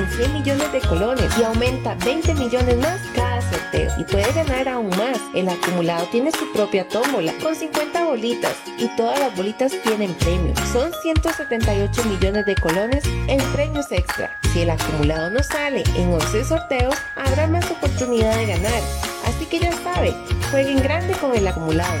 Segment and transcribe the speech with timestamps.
[0.00, 3.90] en 100 millones de colones y aumenta 20 millones más cada sorteo.
[3.98, 5.18] Y puede ganar aún más.
[5.34, 10.58] El acumulado tiene su propia tómbola con 50 bolitas y todas las bolitas tienen premios.
[10.72, 14.38] Son 178 millones de colones en premios extra.
[14.52, 18.82] Si el acumulado no sale en 11 sorteos, habrá más oportunidad de ganar.
[19.26, 20.14] Así que ya sabe,
[20.50, 22.00] jueguen grande con el acumulado.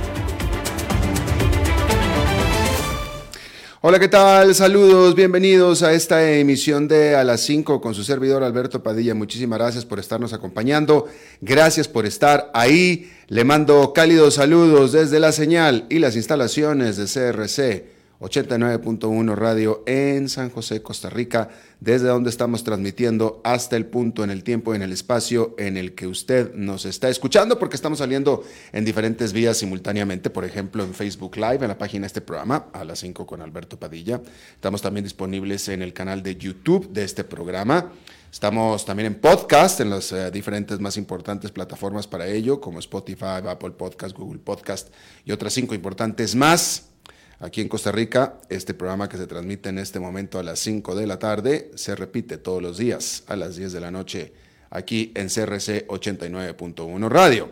[3.83, 4.53] Hola, ¿qué tal?
[4.53, 9.15] Saludos, bienvenidos a esta emisión de A las 5 con su servidor Alberto Padilla.
[9.15, 11.07] Muchísimas gracias por estarnos acompañando.
[11.41, 13.11] Gracias por estar ahí.
[13.27, 20.29] Le mando cálidos saludos desde la señal y las instalaciones de CRC 89.1 Radio en
[20.29, 24.75] San José, Costa Rica, desde donde estamos transmitiendo hasta el punto en el tiempo y
[24.75, 29.33] en el espacio en el que usted nos está escuchando, porque estamos saliendo en diferentes
[29.33, 32.99] vías simultáneamente, por ejemplo en Facebook Live, en la página de este programa, a las
[32.99, 34.21] 5 con Alberto Padilla.
[34.53, 37.91] Estamos también disponibles en el canal de YouTube de este programa.
[38.31, 43.41] Estamos también en podcast, en las eh, diferentes más importantes plataformas para ello, como Spotify,
[43.47, 44.89] Apple Podcast, Google Podcast
[45.25, 46.90] y otras cinco importantes más.
[47.41, 50.93] Aquí en Costa Rica, este programa que se transmite en este momento a las 5
[50.93, 54.31] de la tarde se repite todos los días a las 10 de la noche
[54.69, 57.49] aquí en CRC 89.1 Radio.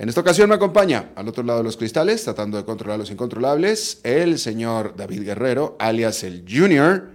[0.00, 3.12] En esta ocasión me acompaña al otro lado de los cristales, tratando de controlar los
[3.12, 7.10] incontrolables, el señor David Guerrero, alias el Junior,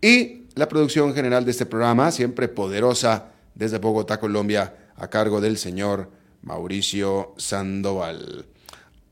[0.00, 5.58] y la producción general de este programa, siempre poderosa desde Bogotá, Colombia, a cargo del
[5.58, 6.10] señor
[6.42, 8.46] Mauricio Sandoval.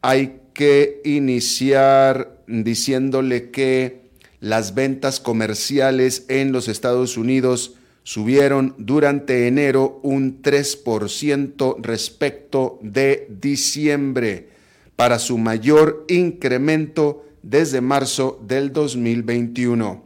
[0.01, 4.09] Hay que iniciar diciéndole que
[4.41, 14.49] las ventas comerciales en los Estados Unidos subieron durante enero un 3% respecto de diciembre,
[14.97, 20.03] para su mayor incremento desde marzo del 2021.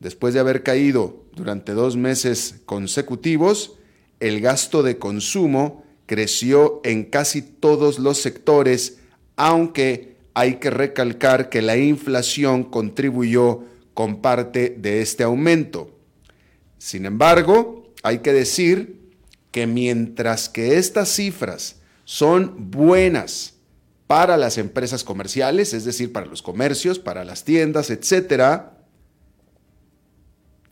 [0.00, 3.76] Después de haber caído durante dos meses consecutivos,
[4.18, 8.98] el gasto de consumo creció en casi todos los sectores
[9.36, 15.90] aunque hay que recalcar que la inflación contribuyó con parte de este aumento.
[16.78, 19.00] Sin embargo, hay que decir
[19.50, 23.54] que mientras que estas cifras son buenas
[24.06, 28.78] para las empresas comerciales, es decir, para los comercios, para las tiendas, etcétera,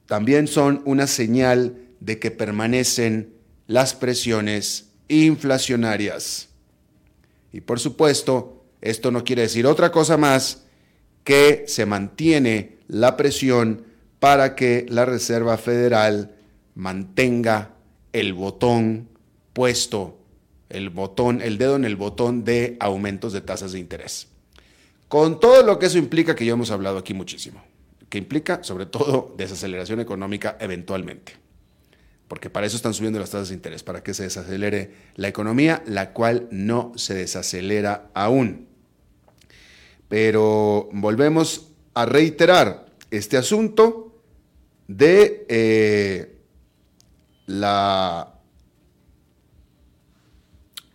[0.07, 3.33] también son una señal de que permanecen
[3.67, 6.49] las presiones inflacionarias.
[7.53, 10.65] Y por supuesto, esto no quiere decir otra cosa más
[11.23, 13.85] que se mantiene la presión
[14.21, 16.35] para que la Reserva Federal
[16.75, 17.71] mantenga
[18.13, 19.09] el botón
[19.53, 20.19] puesto,
[20.69, 24.29] el botón, el dedo en el botón de aumentos de tasas de interés.
[25.09, 27.63] Con todo lo que eso implica, que ya hemos hablado aquí muchísimo,
[28.09, 31.44] que implica sobre todo desaceleración económica eventualmente
[32.29, 35.83] porque para eso están subiendo las tasas de interés, para que se desacelere la economía,
[35.87, 38.67] la cual no se desacelera aún.
[40.09, 44.21] Pero volvemos a reiterar este asunto
[44.89, 46.37] de eh,
[47.47, 48.35] la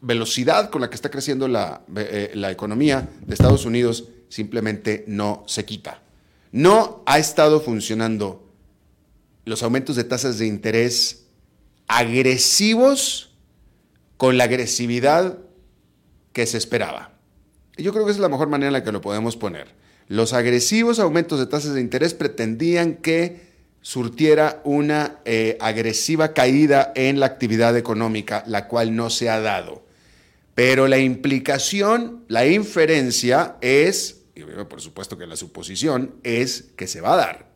[0.01, 5.43] velocidad con la que está creciendo la, eh, la economía de Estados Unidos simplemente no
[5.47, 6.01] se quita.
[6.51, 8.48] No ha estado funcionando
[9.49, 11.25] los aumentos de tasas de interés
[11.87, 13.35] agresivos
[14.15, 15.39] con la agresividad
[16.33, 17.13] que se esperaba.
[17.75, 19.73] Yo creo que esa es la mejor manera en la que lo podemos poner.
[20.07, 23.49] Los agresivos aumentos de tasas de interés pretendían que
[23.81, 29.83] surtiera una eh, agresiva caída en la actividad económica, la cual no se ha dado.
[30.53, 37.01] Pero la implicación, la inferencia es, y por supuesto que la suposición es que se
[37.01, 37.48] va a dar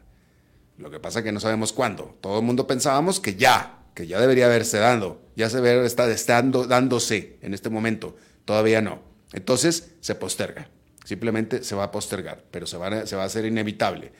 [0.78, 2.18] Lo que pasa es que no sabemos cuándo.
[2.22, 6.10] Todo el mundo pensábamos que ya, que ya debería haberse dando, ya se debería estar
[6.10, 8.16] estando, dándose en este momento.
[8.46, 9.02] Todavía no.
[9.34, 10.70] Entonces se posterga.
[11.06, 14.12] Simplemente se va a postergar, pero se va se va a hacer inevitable.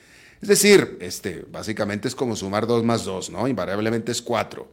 [0.42, 3.48] Es decir, este, básicamente es como sumar 2 más 2, ¿no?
[3.48, 4.68] Invariablemente es 4.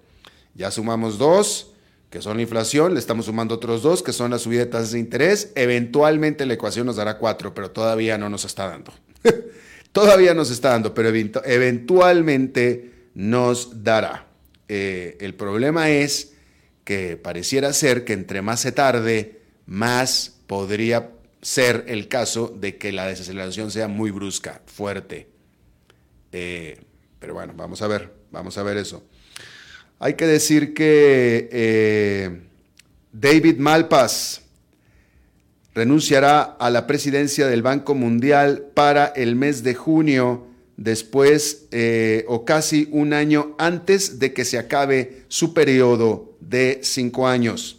[0.54, 1.72] Ya sumamos 2,
[2.10, 4.92] que son la inflación, le estamos sumando otros 2, que son la subida de tasas
[4.92, 5.54] de interés.
[5.56, 8.92] Eventualmente la ecuación nos dará 4, pero todavía no nos está dando.
[9.91, 14.27] todavía nos está dando, pero eventualmente nos dará.
[14.67, 16.33] Eh, el problema es
[16.83, 21.11] que pareciera ser que entre más se tarde, más podría
[21.41, 25.27] ser el caso de que la desaceleración sea muy brusca, fuerte.
[26.31, 26.79] Eh,
[27.19, 29.03] pero bueno, vamos a ver, vamos a ver eso.
[29.99, 32.41] Hay que decir que eh,
[33.11, 34.41] David Malpass
[35.73, 40.47] renunciará a la presidencia del Banco Mundial para el mes de junio,
[40.77, 47.27] después eh, o casi un año antes de que se acabe su periodo de cinco
[47.27, 47.77] años.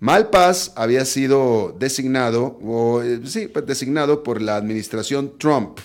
[0.00, 5.80] Malpass había sido designado, o, sí, pues, designado por la administración Trump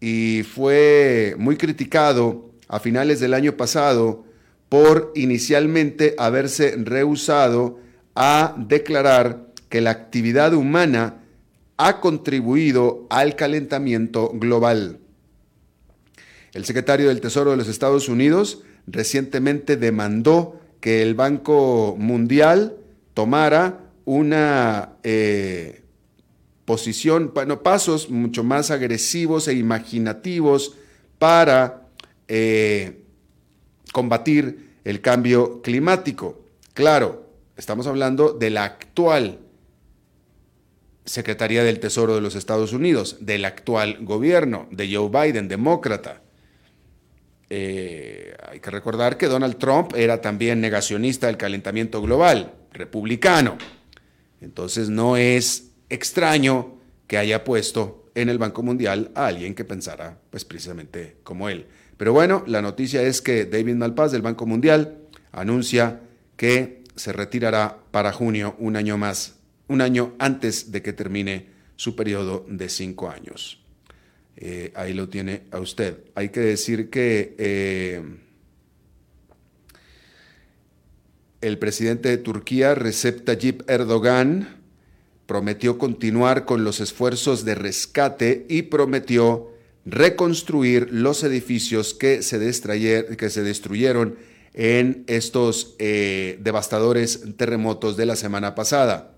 [0.00, 4.24] y fue muy criticado a finales del año pasado
[4.68, 7.80] por inicialmente haberse rehusado
[8.14, 11.16] a declarar que la actividad humana
[11.76, 14.98] ha contribuido al calentamiento global.
[16.52, 22.76] El secretario del Tesoro de los Estados Unidos recientemente demandó que el Banco Mundial
[23.14, 25.82] tomara una eh,
[26.64, 30.74] posición, bueno, pasos mucho más agresivos e imaginativos
[31.18, 31.88] para
[32.26, 33.02] eh,
[33.92, 36.40] combatir el cambio climático.
[36.74, 37.26] Claro,
[37.56, 39.38] estamos hablando de la actual
[41.08, 46.20] Secretaría del Tesoro de los Estados Unidos, del actual gobierno de Joe Biden, demócrata.
[47.48, 53.56] Eh, hay que recordar que Donald Trump era también negacionista del calentamiento global, republicano.
[54.42, 56.76] Entonces no es extraño
[57.06, 61.66] que haya puesto en el Banco Mundial a alguien que pensara pues precisamente como él.
[61.96, 64.98] Pero bueno, la noticia es que David Malpaz del Banco Mundial
[65.32, 66.00] anuncia
[66.36, 69.37] que se retirará para junio, un año más,
[69.68, 73.60] un año antes de que termine su periodo de cinco años.
[74.36, 75.98] Eh, ahí lo tiene a usted.
[76.14, 78.02] Hay que decir que eh,
[81.40, 84.56] el presidente de Turquía, Recep Tayyip Erdogan,
[85.26, 89.50] prometió continuar con los esfuerzos de rescate y prometió
[89.84, 92.38] reconstruir los edificios que se,
[93.16, 94.16] que se destruyeron
[94.54, 99.17] en estos eh, devastadores terremotos de la semana pasada.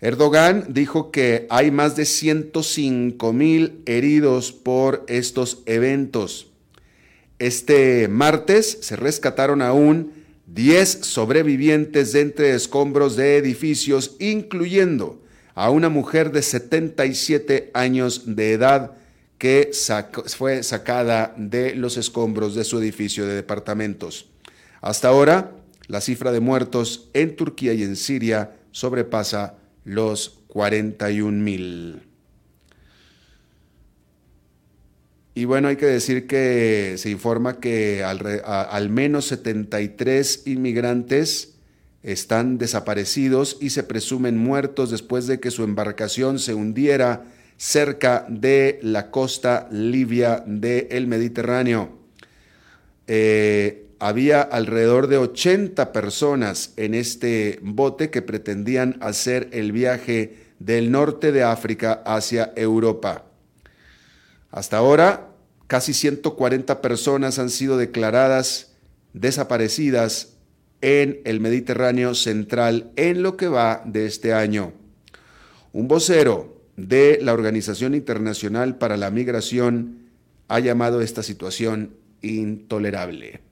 [0.00, 6.48] Erdogan dijo que hay más de 105 mil heridos por estos eventos.
[7.38, 10.12] Este martes se rescataron aún
[10.46, 15.22] 10 sobrevivientes de entre escombros de edificios, incluyendo
[15.54, 18.92] a una mujer de 77 años de edad
[19.36, 19.70] que
[20.36, 24.30] fue sacada de los escombros de su edificio de departamentos.
[24.80, 25.52] Hasta ahora,
[25.88, 29.59] la cifra de muertos en Turquía y en Siria sobrepasa
[29.90, 32.02] los 41 mil.
[35.34, 41.54] Y bueno, hay que decir que se informa que al, menos 73 inmigrantes
[42.02, 47.24] están desaparecidos y se presumen muertos después de que su embarcación se hundiera
[47.56, 51.98] cerca de la costa libia del Mediterráneo.
[53.06, 60.90] Eh, había alrededor de 80 personas en este bote que pretendían hacer el viaje del
[60.90, 63.26] norte de África hacia Europa.
[64.50, 65.28] Hasta ahora,
[65.66, 68.72] casi 140 personas han sido declaradas
[69.12, 70.34] desaparecidas
[70.80, 74.72] en el Mediterráneo central en lo que va de este año.
[75.72, 79.98] Un vocero de la Organización Internacional para la Migración
[80.48, 83.49] ha llamado esta situación intolerable.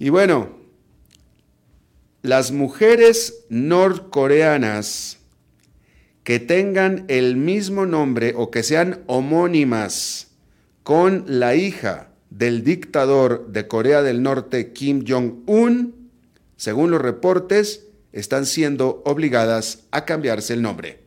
[0.00, 0.48] Y bueno,
[2.22, 5.18] las mujeres norcoreanas
[6.24, 10.28] que tengan el mismo nombre o que sean homónimas
[10.84, 16.10] con la hija del dictador de Corea del Norte, Kim Jong-un,
[16.56, 21.00] según los reportes, están siendo obligadas a cambiarse el nombre.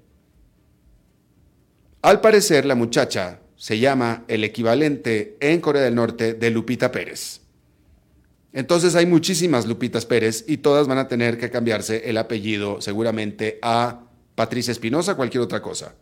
[2.03, 7.42] Al parecer, la muchacha se llama el equivalente en Corea del Norte de Lupita Pérez.
[8.53, 13.57] Entonces hay muchísimas Lupitas Pérez y todas van a tener que cambiarse el apellido seguramente
[13.63, 14.03] a
[14.35, 15.95] Patricia Espinosa, cualquier otra cosa.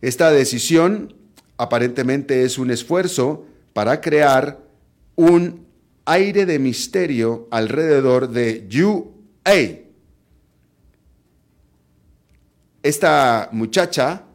[0.00, 1.14] Esta decisión
[1.56, 4.60] aparentemente es un esfuerzo para crear
[5.14, 5.66] un
[6.04, 9.86] aire de misterio alrededor de UA.
[12.82, 14.25] Esta muchacha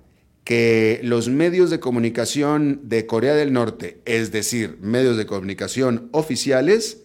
[0.51, 7.03] que los medios de comunicación de Corea del Norte, es decir, medios de comunicación oficiales,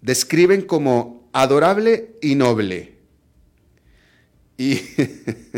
[0.00, 2.94] describen como adorable y noble.
[4.56, 4.80] Y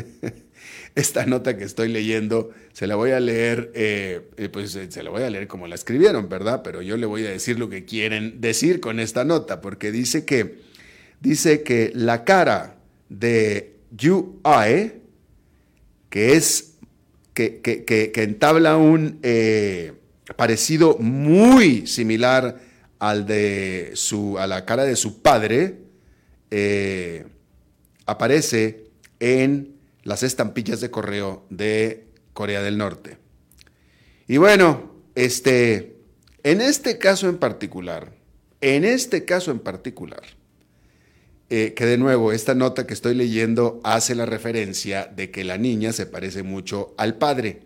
[0.97, 5.11] esta nota que estoy leyendo, se la voy a leer, eh, eh, pues se la
[5.11, 6.63] voy a leer como la escribieron, ¿verdad?
[6.65, 10.25] Pero yo le voy a decir lo que quieren decir con esta nota, porque dice
[10.25, 10.57] que,
[11.21, 15.00] dice que la cara de UI,
[16.11, 16.75] que es,
[17.33, 19.21] que, que, entabla un
[20.37, 22.61] parecido muy similar
[22.99, 25.79] al de su, a la cara de su padre,
[28.07, 28.91] aparece
[29.21, 33.19] en las estampillas de correo de Corea del Norte.
[34.27, 35.97] Y bueno, este,
[36.43, 38.13] en este caso en particular,
[38.61, 40.23] en este caso en particular,
[41.51, 45.59] eh, que de nuevo, esta nota que estoy leyendo hace la referencia de que la
[45.59, 47.63] niña se parece mucho al padre.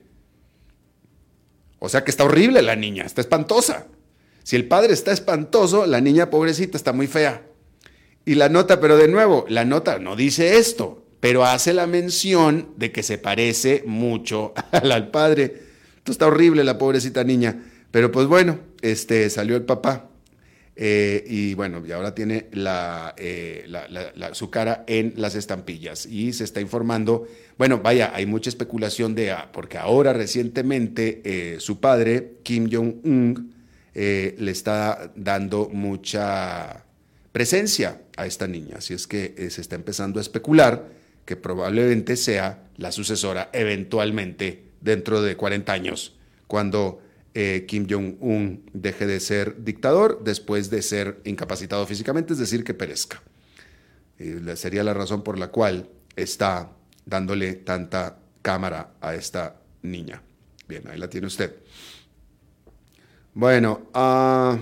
[1.79, 3.87] O sea que está horrible la niña, está espantosa.
[4.43, 7.47] Si el padre está espantoso, la niña pobrecita está muy fea.
[8.25, 12.69] Y la nota, pero de nuevo, la nota no dice esto pero hace la mención
[12.77, 15.55] de que se parece mucho al, padre.
[15.97, 17.63] Esto está horrible, la pobrecita niña.
[17.91, 20.11] Pero pues bueno, este, salió el papá.
[20.77, 22.49] Eh, y bueno, y ahora tiene
[23.17, 23.65] eh,
[24.33, 27.27] su cara en las estampillas y se está informando.
[27.57, 33.55] Bueno, vaya, hay mucha especulación de, ah, porque ahora recientemente eh, su padre, Kim Jong-un,
[33.95, 36.85] le está dando mucha
[37.31, 38.79] presencia a esta niña.
[38.79, 40.89] Así es que se está empezando a especular
[41.25, 46.17] que probablemente sea la sucesora eventualmente dentro de 40 años,
[46.49, 47.04] cuando
[47.35, 52.75] eh, Kim Jong-un deje de ser dictador después de ser incapacitado físicamente, es decir, que
[52.75, 53.23] perezca.
[54.55, 56.71] sería la razón por la cual está
[57.05, 60.23] dándole tanta cámara a esta niña.
[60.69, 61.55] Bien, ahí la tiene usted.
[63.35, 64.57] Bueno, uh,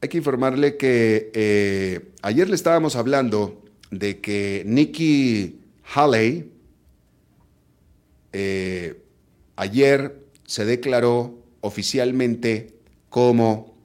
[0.00, 5.60] hay que informarle que eh, ayer le estábamos hablando de que Nikki
[5.94, 6.50] Haley
[8.32, 9.01] eh,
[9.56, 12.74] ayer se declaró oficialmente
[13.08, 13.76] como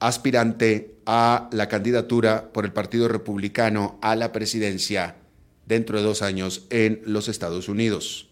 [0.00, 5.16] aspirante a la candidatura por el Partido Republicano a la presidencia
[5.66, 8.28] dentro de dos años en los Estados Unidos.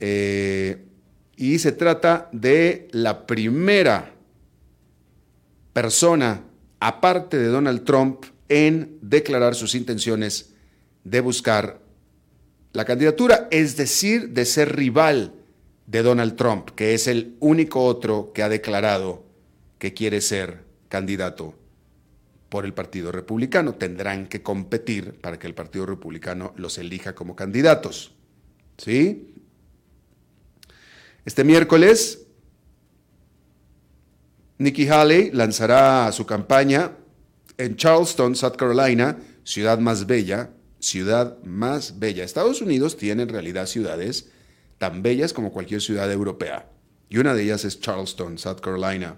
[0.00, 0.84] Eh,
[1.36, 4.14] y se trata de la primera
[5.72, 6.44] persona,
[6.80, 10.54] aparte de Donald Trump, en declarar sus intenciones
[11.04, 11.80] de buscar
[12.76, 15.32] la candidatura, es decir, de ser rival
[15.86, 19.24] de Donald Trump, que es el único otro que ha declarado
[19.78, 21.54] que quiere ser candidato
[22.50, 23.76] por el Partido Republicano.
[23.76, 28.12] Tendrán que competir para que el Partido Republicano los elija como candidatos.
[28.76, 29.34] ¿Sí?
[31.24, 32.26] Este miércoles
[34.58, 36.92] Nikki Haley lanzará su campaña
[37.56, 40.50] en Charleston, South Carolina, ciudad más bella,
[40.86, 42.22] ciudad más bella.
[42.22, 44.28] Estados Unidos tiene en realidad ciudades
[44.78, 46.68] tan bellas como cualquier ciudad europea.
[47.08, 49.16] Y una de ellas es Charleston, South Carolina.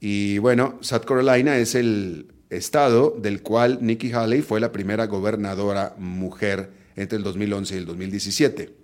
[0.00, 5.94] Y bueno, South Carolina es el estado del cual Nikki Haley fue la primera gobernadora
[5.96, 8.74] mujer entre el 2011 y el 2017.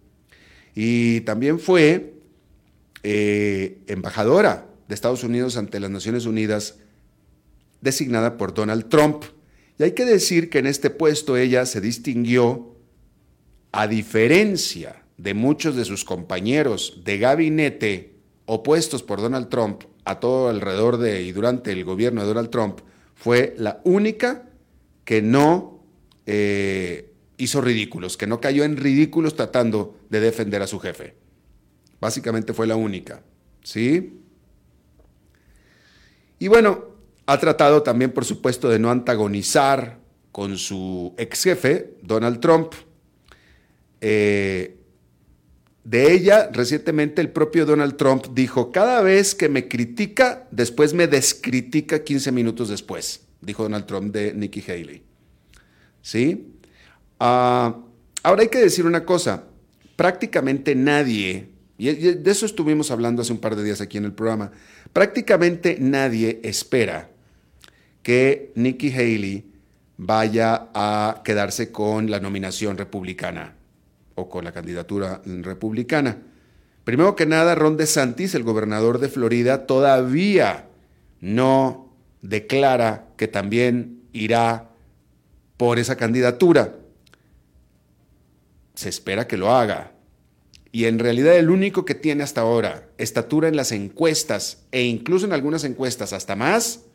[0.74, 2.14] Y también fue
[3.02, 6.76] eh, embajadora de Estados Unidos ante las Naciones Unidas
[7.82, 9.24] designada por Donald Trump.
[9.78, 12.74] Y hay que decir que en este puesto ella se distinguió,
[13.70, 18.14] a diferencia de muchos de sus compañeros de gabinete
[18.46, 22.80] opuestos por Donald Trump a todo alrededor de y durante el gobierno de Donald Trump,
[23.14, 24.48] fue la única
[25.04, 25.84] que no
[26.24, 31.14] eh, hizo ridículos, que no cayó en ridículos tratando de defender a su jefe.
[32.00, 33.22] Básicamente fue la única.
[33.62, 34.18] ¿Sí?
[36.38, 36.97] Y bueno,
[37.28, 39.98] ha tratado también, por supuesto, de no antagonizar
[40.32, 42.72] con su ex jefe, Donald Trump.
[44.00, 44.78] Eh,
[45.84, 51.06] de ella, recientemente el propio Donald Trump dijo, cada vez que me critica, después me
[51.06, 55.02] descritica 15 minutos después, dijo Donald Trump de Nikki Haley.
[56.00, 56.54] ¿Sí?
[57.20, 57.76] Ah,
[58.22, 59.44] ahora hay que decir una cosa,
[59.96, 64.14] prácticamente nadie, y de eso estuvimos hablando hace un par de días aquí en el
[64.14, 64.50] programa,
[64.92, 67.10] Prácticamente nadie espera
[68.08, 69.52] que Nikki Haley
[69.98, 73.54] vaya a quedarse con la nominación republicana
[74.14, 76.16] o con la candidatura republicana.
[76.84, 80.70] Primero que nada, Ron DeSantis, el gobernador de Florida, todavía
[81.20, 84.70] no declara que también irá
[85.58, 86.76] por esa candidatura.
[88.72, 89.92] Se espera que lo haga.
[90.72, 95.26] Y en realidad el único que tiene hasta ahora estatura en las encuestas e incluso
[95.26, 96.87] en algunas encuestas hasta más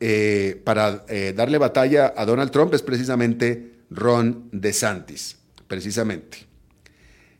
[0.00, 5.36] eh, para eh, darle batalla a Donald Trump es precisamente Ron DeSantis,
[5.66, 6.46] precisamente.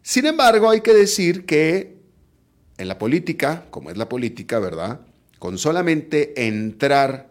[0.03, 1.99] Sin embargo, hay que decir que
[2.79, 5.01] en la política, como es la política, ¿verdad?
[5.39, 7.31] Con solamente entrar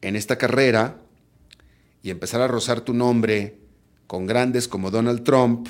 [0.00, 1.00] en esta carrera
[2.02, 3.58] y empezar a rozar tu nombre
[4.06, 5.68] con grandes como Donald Trump,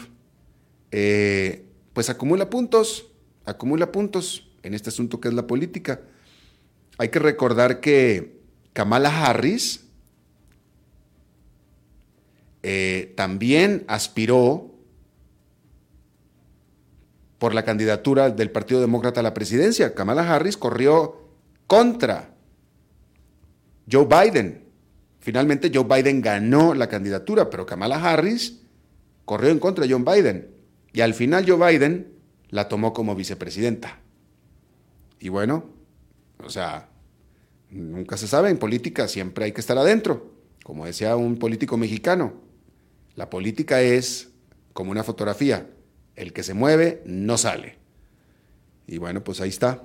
[0.93, 3.07] eh, pues acumula puntos,
[3.47, 6.02] acumula puntos en este asunto que es la política.
[6.99, 8.36] Hay que recordar que
[8.76, 9.87] Kamala Harris
[12.62, 14.71] eh, también aspiró
[17.38, 19.95] por la candidatura del Partido Demócrata a la presidencia.
[19.95, 21.23] Kamala Harris corrió
[21.66, 22.35] contra
[23.90, 24.66] Joe Biden.
[25.21, 28.61] Finalmente Joe Biden ganó la candidatura, pero Kamala Harris
[29.25, 30.50] corrió en contra de John Biden.
[30.92, 32.12] Y al final Joe Biden
[32.50, 34.00] la tomó como vicepresidenta.
[35.18, 35.64] Y bueno,
[36.45, 36.90] o sea,
[37.71, 40.33] Nunca se sabe, en política siempre hay que estar adentro,
[40.63, 42.35] como decía un político mexicano.
[43.15, 44.29] La política es
[44.73, 45.69] como una fotografía,
[46.15, 47.77] el que se mueve no sale.
[48.87, 49.83] Y bueno, pues ahí está.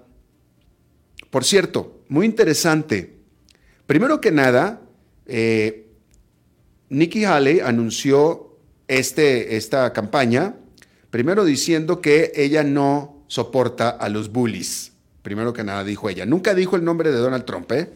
[1.30, 3.16] Por cierto, muy interesante.
[3.88, 4.82] Primero que nada,
[5.26, 5.88] eh,
[6.90, 8.58] Nikki Haley anunció
[8.88, 10.56] este, esta campaña,
[11.10, 14.91] primero diciendo que ella no soporta a los bullies.
[15.22, 16.26] Primero que nada dijo ella.
[16.26, 17.92] Nunca dijo el nombre de Donald Trump, ¿eh?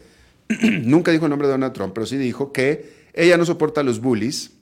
[0.82, 3.84] Nunca dijo el nombre de Donald Trump, pero sí dijo que ella no soporta a
[3.84, 4.52] los bullies.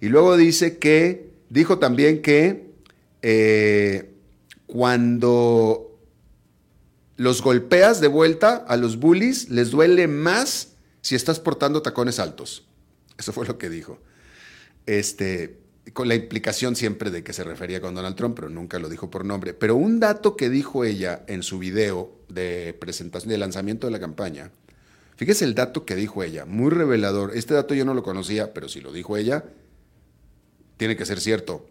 [0.00, 2.72] Y luego dice que, dijo también que
[3.22, 4.10] eh,
[4.66, 5.96] cuando
[7.16, 12.66] los golpeas de vuelta a los bullies, les duele más si estás portando tacones altos.
[13.16, 14.00] Eso fue lo que dijo.
[14.86, 15.61] Este,
[15.92, 19.10] con la implicación siempre de que se refería con Donald Trump, pero nunca lo dijo
[19.10, 19.54] por nombre.
[19.54, 24.00] Pero un dato que dijo ella en su video de presentación, de lanzamiento de la
[24.00, 24.50] campaña,
[25.16, 27.36] fíjese el dato que dijo ella, muy revelador.
[27.36, 29.44] Este dato yo no lo conocía, pero si lo dijo ella,
[30.76, 31.66] tiene que ser cierto,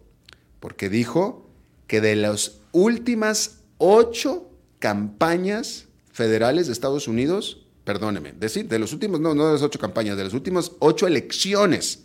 [0.60, 1.50] porque dijo
[1.88, 9.20] que de las últimas ocho campañas federales de Estados Unidos, perdóneme, decir, de los últimos,
[9.20, 12.04] no, no de las ocho campañas, de las últimas ocho elecciones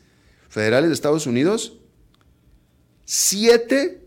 [0.49, 1.79] federales de Estados Unidos,
[3.07, 4.03] Siete,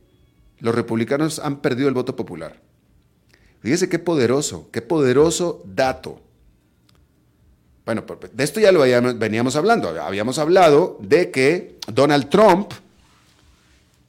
[0.59, 2.61] los republicanos han perdido el voto popular.
[3.61, 6.21] Fíjese qué poderoso, qué poderoso dato.
[7.85, 8.81] Bueno, de esto ya lo
[9.17, 9.89] veníamos hablando.
[10.01, 12.73] Habíamos hablado de que Donald Trump,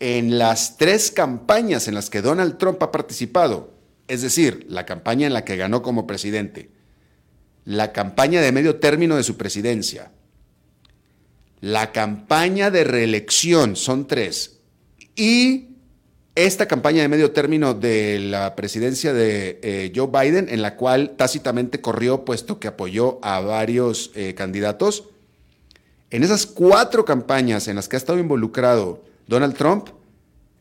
[0.00, 3.72] en las tres campañas en las que Donald Trump ha participado,
[4.08, 6.70] es decir, la campaña en la que ganó como presidente,
[7.64, 10.10] la campaña de medio término de su presidencia,
[11.60, 14.59] la campaña de reelección, son tres,
[15.20, 15.76] y
[16.34, 21.10] esta campaña de medio término de la presidencia de eh, Joe Biden, en la cual
[21.18, 25.10] tácitamente corrió puesto que apoyó a varios eh, candidatos,
[26.08, 29.88] en esas cuatro campañas en las que ha estado involucrado Donald Trump,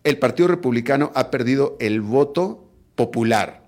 [0.04, 3.63] el Partido Republicano ha perdido el voto popular.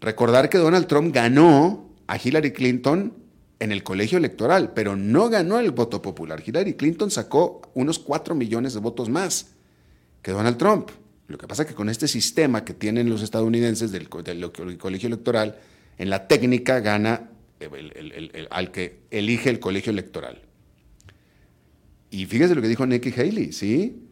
[0.00, 3.14] Recordar que Donald Trump ganó a Hillary Clinton
[3.60, 6.42] en el colegio electoral, pero no ganó el voto popular.
[6.44, 9.59] Hillary Clinton sacó unos cuatro millones de votos más
[10.22, 10.90] que Donald Trump.
[11.28, 15.58] Lo que pasa es que con este sistema que tienen los estadounidenses del, colegio electoral,
[15.96, 17.30] en la técnica gana
[18.50, 20.42] al que elige el colegio electoral.
[22.10, 24.02] Y fíjese lo que dijo Nikki Haley, ¿sí?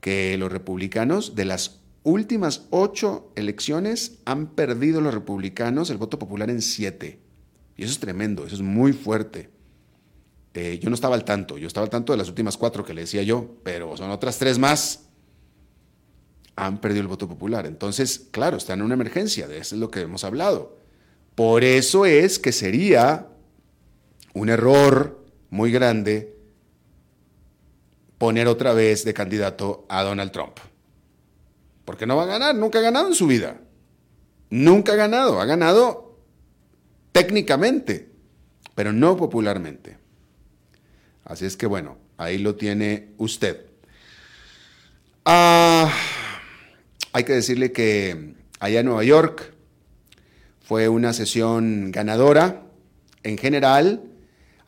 [0.00, 6.50] Que los republicanos de las últimas ocho elecciones han perdido los republicanos el voto popular
[6.50, 7.18] en siete.
[7.76, 9.50] Y eso es tremendo, eso es muy fuerte.
[10.54, 12.94] Eh, yo no estaba al tanto, yo estaba al tanto de las últimas cuatro que
[12.94, 15.07] le decía yo, pero son otras tres más
[16.58, 17.66] han perdido el voto popular.
[17.66, 20.76] Entonces, claro, están en una emergencia, de eso es lo que hemos hablado.
[21.36, 23.28] Por eso es que sería
[24.34, 26.34] un error muy grande
[28.18, 30.58] poner otra vez de candidato a Donald Trump.
[31.84, 33.60] Porque no va a ganar, nunca ha ganado en su vida.
[34.50, 36.18] Nunca ha ganado, ha ganado
[37.12, 38.10] técnicamente,
[38.74, 39.96] pero no popularmente.
[41.24, 43.64] Así es que bueno, ahí lo tiene usted.
[45.24, 45.92] Ah.
[47.18, 49.52] Hay que decirle que allá en Nueva York
[50.60, 52.62] fue una sesión ganadora
[53.24, 54.04] en general.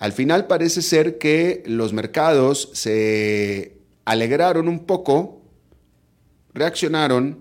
[0.00, 5.42] Al final parece ser que los mercados se alegraron un poco,
[6.52, 7.40] reaccionaron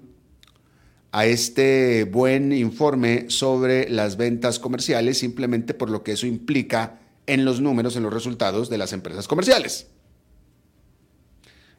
[1.12, 7.46] a este buen informe sobre las ventas comerciales simplemente por lo que eso implica en
[7.46, 9.88] los números, en los resultados de las empresas comerciales.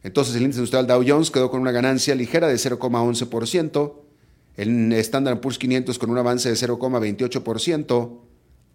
[0.02, 3.94] Entonces el índice industrial Dow Jones quedó con una ganancia ligera de 0,11%,
[4.56, 8.18] el Standard Poor's 500 con un avance de 0,28%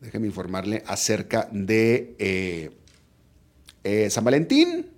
[0.00, 2.70] déjeme informarle acerca de eh,
[3.84, 4.90] eh, San Valentín,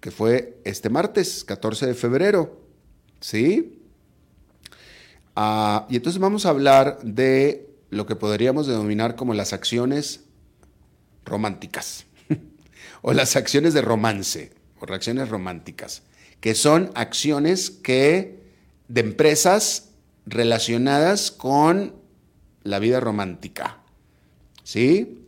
[0.00, 2.60] que fue este martes, 14 de febrero,
[3.20, 3.80] ¿sí?
[5.36, 10.24] Ah, y entonces vamos a hablar de lo que podríamos denominar como las acciones
[11.24, 12.06] románticas
[13.02, 16.02] o las acciones de romance o reacciones románticas,
[16.40, 18.42] que son acciones que
[18.88, 19.90] de empresas
[20.26, 22.03] relacionadas con
[22.64, 23.78] la vida romántica.
[24.64, 25.26] ¿Sí?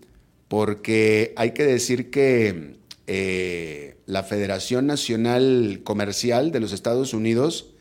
[0.48, 7.74] Porque hay que decir que eh, la Federación Nacional Comercial de los Estados Unidos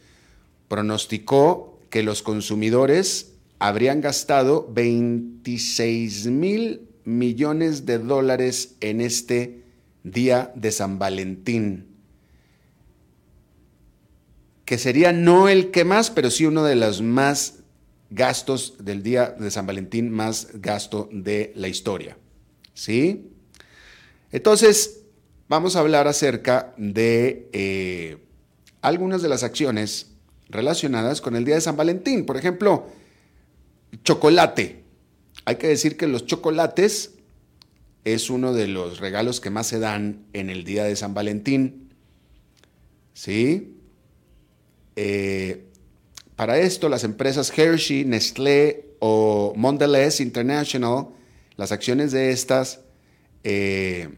[0.68, 9.64] pronosticó que los consumidores habrían gastado 26 mil millones de dólares en este
[10.04, 11.88] día de San Valentín,
[14.66, 17.60] que sería no el que más, pero sí uno de los más
[18.10, 22.18] gastos del día de San Valentín, más gasto de la historia.
[22.74, 23.32] ¿Sí?
[24.32, 25.02] Entonces,
[25.48, 28.18] vamos a hablar acerca de eh,
[28.82, 30.12] algunas de las acciones
[30.50, 32.26] relacionadas con el día de San Valentín.
[32.26, 32.88] Por ejemplo,
[34.04, 34.84] chocolate.
[35.46, 37.12] Hay que decir que los chocolates
[38.04, 41.90] es uno de los regalos que más se dan en el día de San Valentín.
[43.14, 43.76] ¿Sí?
[44.96, 45.66] Eh,
[46.36, 51.08] para esto, las empresas Hershey, Nestlé o Mondelez International,
[51.56, 52.82] las acciones de estas,
[53.44, 54.10] eh,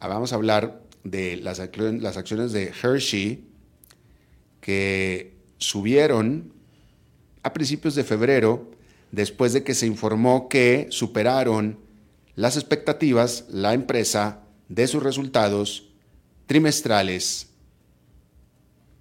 [0.00, 3.44] vamos a hablar de las, las acciones de Hershey,
[4.60, 6.52] que subieron
[7.42, 8.70] a principios de febrero,
[9.12, 11.78] después de que se informó que superaron
[12.34, 15.90] las expectativas la empresa de sus resultados
[16.46, 17.50] trimestrales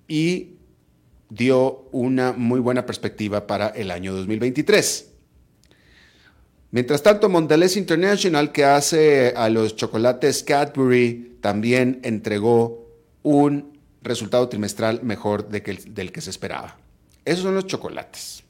[0.08, 0.53] y
[1.34, 5.10] dio una muy buena perspectiva para el año 2023.
[6.72, 12.88] Mientras tanto, Mondelez International, que hace a los chocolates Cadbury, también entregó
[13.24, 16.78] un resultado trimestral mejor del que se esperaba.
[17.26, 18.43] Esos son los chocolates.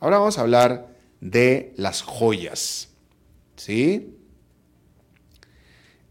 [0.00, 2.88] Ahora vamos a hablar de las joyas.
[3.56, 4.14] ¿Sí?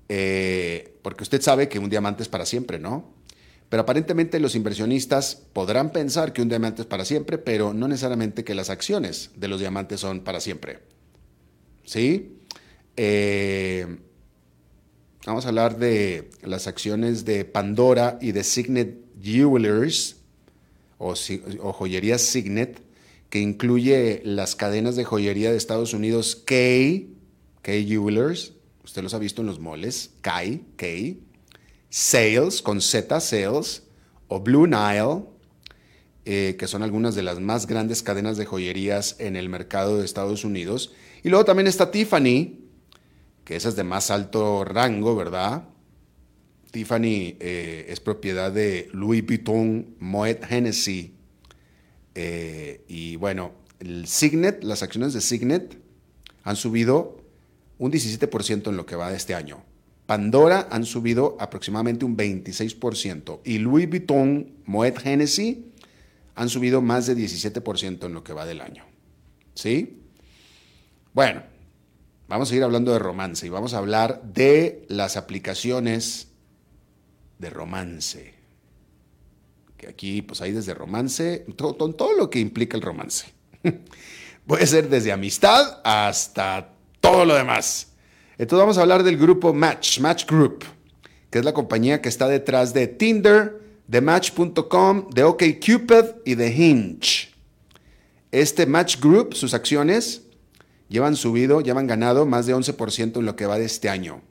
[0.10, 3.16] Eh, porque usted sabe que un diamante es para siempre, ¿no?
[3.69, 8.43] Pero aparentemente los inversionistas podrán pensar que un diamante es para siempre, pero no necesariamente
[8.43, 10.80] que las acciones de los diamantes son para siempre.
[11.84, 12.38] ¿Sí?
[12.95, 13.97] Eh,
[15.27, 20.15] Vamos a hablar de las acciones de Pandora y de Signet Jewelers
[20.97, 21.15] o,
[21.73, 22.82] joyería Signet,
[23.30, 26.56] que incluye las cadenas de joyería de Estados Unidos K,
[27.62, 28.53] K Jewelers,
[28.86, 30.43] usted los ha visto en los moles, K,
[30.77, 30.88] K,
[31.99, 33.81] Sales, con Z, Sales,
[34.27, 35.23] o Blue Nile,
[36.25, 40.05] eh, que son algunas de las más grandes cadenas de joyerías en el mercado de
[40.05, 40.93] Estados Unidos.
[41.23, 42.60] Y luego también está Tiffany,
[43.43, 45.69] que esa es de más alto rango, ¿verdad?
[46.69, 51.15] Tiffany eh, es propiedad de Louis Vuitton Moet Hennessy.
[52.13, 55.79] Eh, y bueno, el Signet, las acciones de Signet
[56.43, 57.23] han subido
[57.79, 59.63] un 17% en lo que va de este año.
[60.07, 63.41] Pandora han subido aproximadamente un 26%.
[63.45, 65.71] Y Louis Vuitton Moet Hennessy
[66.33, 68.85] han subido más de 17% en lo que va del año.
[69.53, 70.01] ¿Sí?
[71.13, 71.43] Bueno,
[72.27, 76.27] Vamos a seguir hablando de romance y vamos a hablar de las aplicaciones
[77.39, 78.33] de romance.
[79.77, 83.27] Que aquí pues hay desde romance, todo, todo, lo que implica el romance.
[84.47, 87.87] Puede ser desde amistad hasta todo lo demás.
[88.38, 90.63] Entonces vamos a hablar del grupo Match, Match Group,
[91.30, 96.52] que es la compañía que está detrás de Tinder, de Match.com, de OkCupid y de
[96.52, 97.30] Hinge.
[98.32, 100.23] Este Match Group, sus acciones
[100.89, 104.21] llevan subido, llevan ganado más de 11% en lo que va de este año.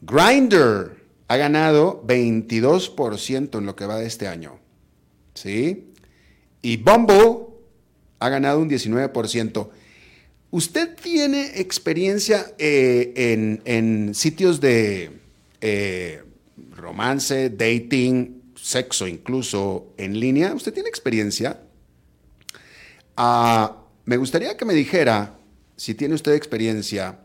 [0.00, 4.58] Grinder ha ganado 22% en lo que va de este año.
[5.34, 5.92] ¿sí?
[6.62, 7.46] Y Bumble
[8.18, 9.68] ha ganado un 19%.
[10.54, 15.10] ¿Usted tiene experiencia eh, en, sitios de
[15.60, 16.22] eh,
[16.76, 20.54] romance, dating, sexo incluso en línea?
[20.54, 21.60] ¿Usted tiene experiencia?
[23.16, 25.36] Ah, me gustaría que me dijera
[25.74, 27.18] si tiene usted experiencia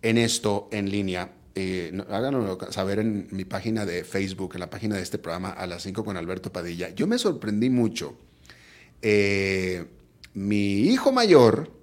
[0.00, 1.32] en esto en línea.
[1.56, 5.66] Eh, háganlo saber en mi página de Facebook, en la página de este programa a
[5.66, 6.90] las 5 con Alberto Padilla.
[6.90, 8.16] Yo me sorprendí mucho.
[9.02, 9.86] Eh,
[10.34, 11.79] mi hijo mayor,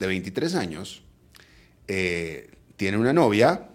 [0.00, 1.02] de 23 años,
[1.86, 3.68] eh, tiene una novia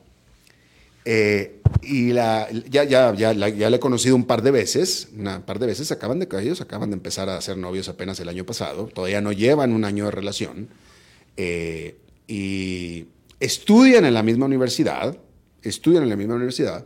[1.83, 5.59] y la, ya, ya, ya, ya la he conocido un par de veces, un par
[5.59, 8.87] de veces, acaban de, ellos acaban de empezar a ser novios apenas el año pasado,
[8.87, 10.67] todavía no llevan un año de relación,
[12.27, 13.05] y
[13.39, 15.15] estudian en la misma universidad,
[15.61, 16.85] estudian en la misma universidad,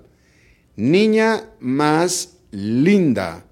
[0.75, 3.45] niña más linda,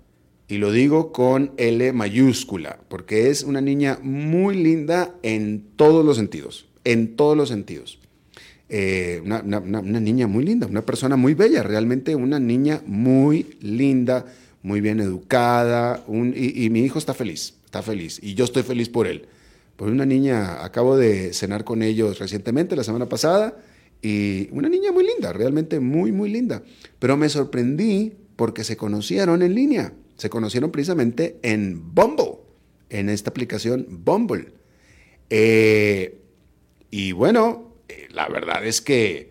[0.48, 6.18] y lo digo con L mayúscula, porque es una niña muy linda en todos los
[6.18, 8.00] sentidos, en todos los sentidos.
[8.70, 9.42] Eh, una,
[10.00, 14.26] niña muy linda, una persona muy bella, realmente una niña muy linda,
[14.62, 18.90] muy bien educada, y, y mi hijo está feliz, está feliz, y yo estoy feliz
[18.90, 19.28] por él.
[19.76, 23.58] Por una niña, acabo de cenar con ellos recientemente, la semana pasada,
[24.02, 26.64] y una niña muy linda, realmente muy, muy linda.
[27.00, 29.94] Pero me sorprendí porque se conocieron en línea.
[30.18, 32.38] Se conocieron precisamente en Bumble,
[32.90, 34.52] en esta aplicación Bumble.
[35.30, 36.20] Eh,
[36.90, 39.30] y bueno, eh, la verdad es que,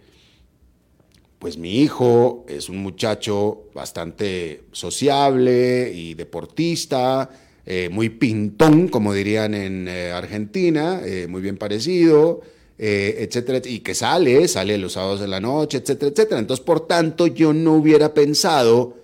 [1.40, 7.30] pues mi hijo es un muchacho bastante sociable y deportista,
[7.64, 12.42] eh, muy pintón, como dirían en Argentina, muy bien parecido.
[12.78, 16.40] Etcétera, y que sale, sale los sábados de la noche, etcétera, etcétera.
[16.40, 18.98] Entonces, por tanto, yo no hubiera pensado,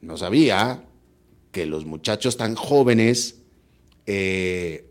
[0.00, 0.82] no sabía,
[1.52, 3.36] que los muchachos tan jóvenes,
[4.06, 4.86] eh,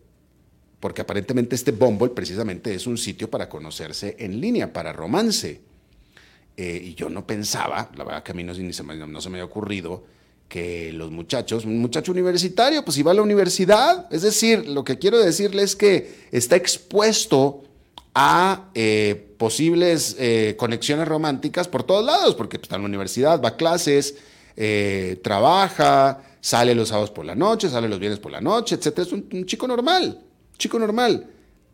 [0.80, 5.62] porque aparentemente este Bumble precisamente es un sitio para conocerse en línea, para romance.
[6.56, 9.30] Eh, y yo no pensaba, la verdad que a mí no, se me, no se
[9.30, 10.04] me había ocurrido,
[10.48, 14.08] que los muchachos, un muchacho universitario, pues iba a la universidad.
[14.12, 17.64] Es decir, lo que quiero decirles es que está expuesto
[18.16, 20.16] a eh, posibles
[20.58, 24.16] conexiones románticas por todos lados, porque está en la universidad, va a clases,
[25.22, 29.00] trabaja, sale los sábados por la noche, sale los viernes por la noche, etc.
[29.00, 30.24] Es un, chico normal,
[30.58, 31.28] chico normal.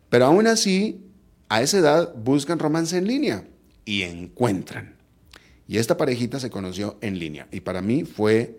[0.08, 1.00] Pero aún así,
[1.48, 3.46] a esa edad buscan romance en línea
[3.84, 4.96] y encuentran.
[5.68, 8.58] Y esta parejita se conoció en línea y para mí fue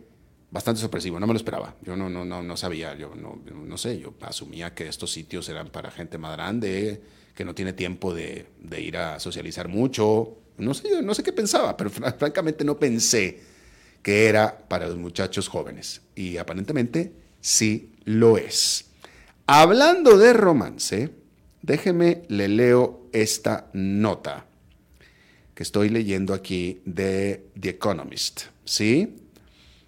[0.52, 1.76] bastante sorpresivo, no me lo esperaba.
[1.82, 5.50] Yo no, no, no, no sabía, yo no, no sé, yo asumía que estos sitios
[5.50, 7.02] eran para gente más grande,
[7.36, 8.48] que no tiene tiempo de,
[8.80, 10.38] ir a socializar mucho.
[10.60, 13.55] No sé, no sé qué pensaba, pero francamente no pensé
[14.06, 16.04] que era para los muchachos jóvenes.
[16.14, 18.86] Y aparentemente sí lo es.
[19.48, 21.10] Hablando de romance,
[21.64, 24.46] déjeme le leo esta nota
[25.56, 28.42] que estoy leyendo aquí de The Economist.
[28.64, 29.16] ¿Sí?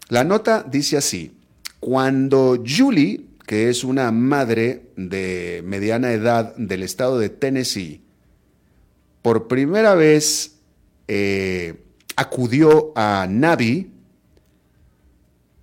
[0.10, 1.38] La nota dice así:
[1.80, 8.02] Cuando Julie que es una madre de mediana edad del estado de Tennessee,
[9.22, 10.56] por primera vez
[11.08, 11.76] eh,
[12.16, 13.92] acudió a Navi,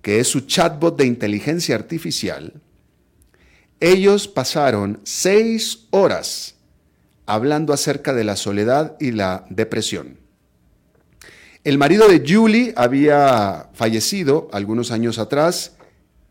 [0.05, 2.61] que es su chatbot de inteligencia artificial,
[3.79, 6.57] ellos pasaron seis horas
[7.25, 10.19] hablando acerca de la soledad y la depresión.
[11.63, 15.75] El marido de Julie había fallecido algunos años atrás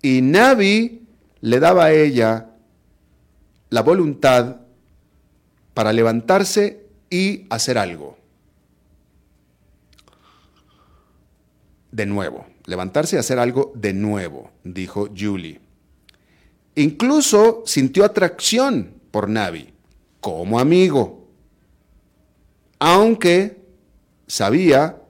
[0.02, 1.08] y Navi
[1.40, 2.50] le daba a ella
[3.70, 4.60] la voluntad
[5.74, 8.16] para levantarse y hacer algo.
[11.90, 15.60] De nuevo, levantarse y hacer algo de nuevo, dijo Julie.
[16.76, 19.72] Incluso sintió atracción por Navi
[20.20, 21.28] como amigo,
[22.78, 23.62] aunque
[24.26, 25.00] sabía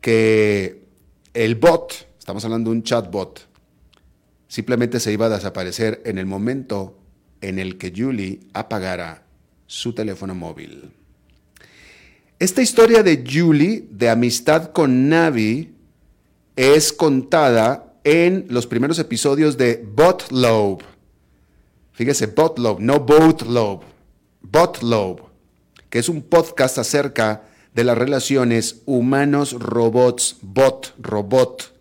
[0.00, 0.84] que
[1.34, 3.40] el bot estamos hablando de un chatbot,
[4.48, 6.98] simplemente se iba a desaparecer en el momento
[7.40, 9.22] en el que Julie apagara
[9.68, 10.92] su teléfono móvil.
[12.38, 15.74] Esta historia de Julie, de amistad con Navi,
[16.54, 20.84] es contada en los primeros episodios de Botlobe.
[21.92, 23.86] Fíjese, Botlobe, no Boatlobe.
[24.42, 25.22] Botlobe,
[25.88, 27.44] que es un podcast acerca
[27.74, 31.72] de las relaciones humanos-robots, bot-robot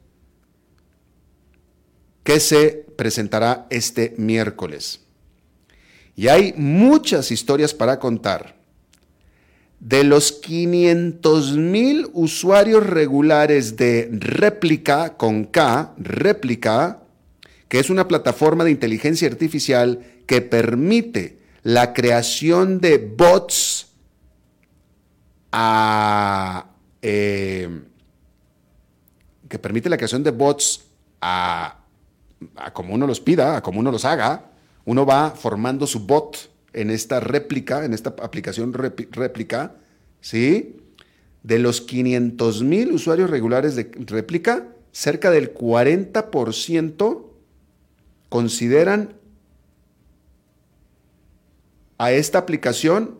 [2.24, 5.02] que se presentará este miércoles.
[6.15, 8.56] Y hay muchas historias para contar
[9.79, 17.03] de los 500 mil usuarios regulares de réplica con K, réplica,
[17.67, 23.88] que es una plataforma de inteligencia artificial que permite la creación de bots
[25.51, 26.67] a,
[27.01, 27.81] eh,
[29.47, 30.85] que permite la creación de bots
[31.21, 31.79] a,
[32.55, 34.45] a, como uno los pida, a como uno los haga,
[34.85, 39.77] uno va formando su bot en esta réplica, en esta aplicación réplica,
[40.19, 40.75] ¿sí?
[41.41, 47.25] De los 500 mil usuarios regulares de réplica, cerca del 40%
[48.27, 49.13] consideran
[51.97, 53.19] a esta aplicación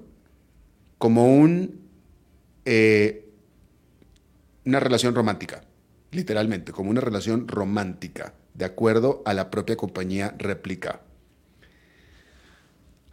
[0.98, 1.48] como
[2.66, 3.26] eh,
[4.66, 5.62] una relación romántica,
[6.12, 11.02] literalmente, como una relación romántica, de acuerdo a la propia compañía réplica.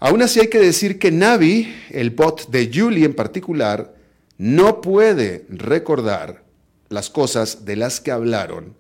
[0.04, 3.94] Aún así hay que decir que Navi, el bot de Julie en particular,
[4.36, 6.42] no puede recordar
[6.88, 8.74] las cosas de las que hablaron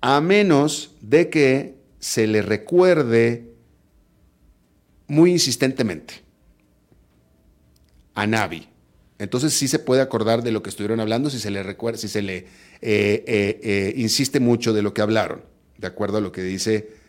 [0.00, 3.52] a menos de que se le recuerde
[5.06, 6.14] muy insistentemente
[8.14, 8.66] a Navi.
[9.20, 12.08] Entonces sí se puede acordar de lo que estuvieron hablando si se le recuerda, si
[12.08, 12.46] se le eh,
[12.82, 15.42] eh, eh, insiste mucho de lo que hablaron,
[15.78, 16.99] de acuerdo a lo que dice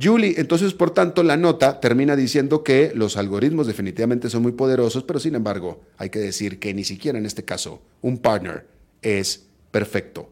[0.00, 5.04] Julie, entonces, por tanto, la nota termina diciendo que los algoritmos definitivamente son muy poderosos,
[5.04, 8.66] pero sin embargo, hay que decir que ni siquiera en este caso un partner
[9.02, 10.30] es perfecto.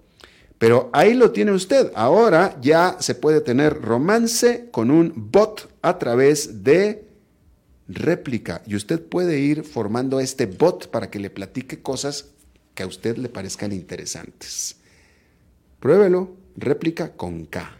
[0.59, 1.91] Pero ahí lo tiene usted.
[1.95, 7.05] Ahora ya se puede tener romance con un bot a través de
[7.89, 8.63] réplica.
[8.67, 12.27] Y usted puede ir formando este bot para que le platique cosas
[12.75, 14.77] que a usted le parezcan interesantes.
[15.81, 17.80] Pruébelo, réplica con K.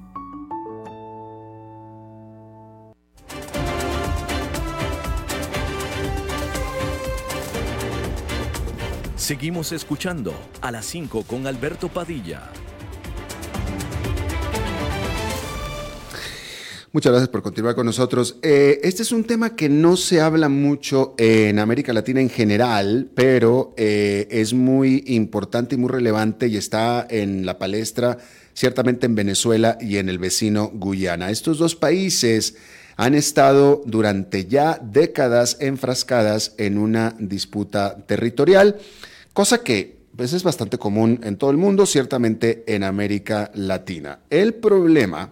[9.31, 12.49] Seguimos escuchando a las 5 con Alberto Padilla.
[16.91, 18.35] Muchas gracias por continuar con nosotros.
[18.41, 23.09] Eh, este es un tema que no se habla mucho en América Latina en general,
[23.15, 28.17] pero eh, es muy importante y muy relevante y está en la palestra
[28.53, 31.29] ciertamente en Venezuela y en el vecino Guyana.
[31.29, 32.57] Estos dos países
[32.97, 38.75] han estado durante ya décadas enfrascadas en una disputa territorial
[39.33, 44.19] cosa que pues, es bastante común en todo el mundo, ciertamente en América Latina.
[44.29, 45.31] El problema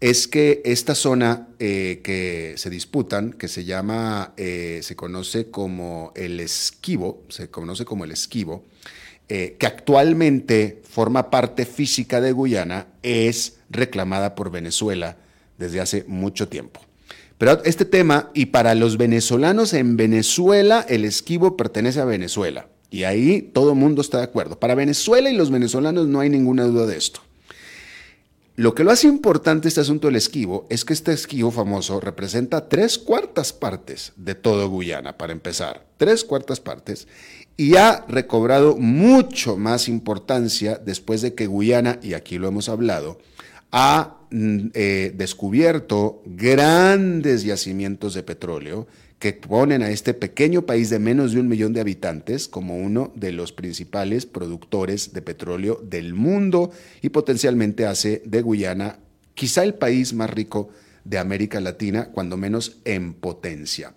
[0.00, 6.12] es que esta zona eh, que se disputan, que se llama, eh, se conoce como
[6.14, 8.64] el esquivo, se conoce como el esquivo,
[9.28, 15.16] eh, que actualmente forma parte física de Guyana, es reclamada por Venezuela
[15.58, 16.80] desde hace mucho tiempo.
[17.38, 22.68] Pero este tema, y para los venezolanos en Venezuela, el esquivo pertenece a Venezuela.
[22.90, 24.58] Y ahí todo el mundo está de acuerdo.
[24.58, 27.20] Para Venezuela y los venezolanos no hay ninguna duda de esto.
[28.56, 32.68] Lo que lo hace importante este asunto del esquivo es que este esquivo famoso representa
[32.68, 35.84] tres cuartas partes de todo Guyana, para empezar.
[35.96, 37.08] Tres cuartas partes.
[37.56, 43.18] Y ha recobrado mucho más importancia después de que Guyana, y aquí lo hemos hablado,
[43.72, 48.86] ha mm, eh, descubierto grandes yacimientos de petróleo
[49.18, 53.12] que ponen a este pequeño país de menos de un millón de habitantes como uno
[53.14, 58.98] de los principales productores de petróleo del mundo y potencialmente hace de Guyana
[59.34, 60.70] quizá el país más rico
[61.04, 63.92] de América Latina, cuando menos en potencia.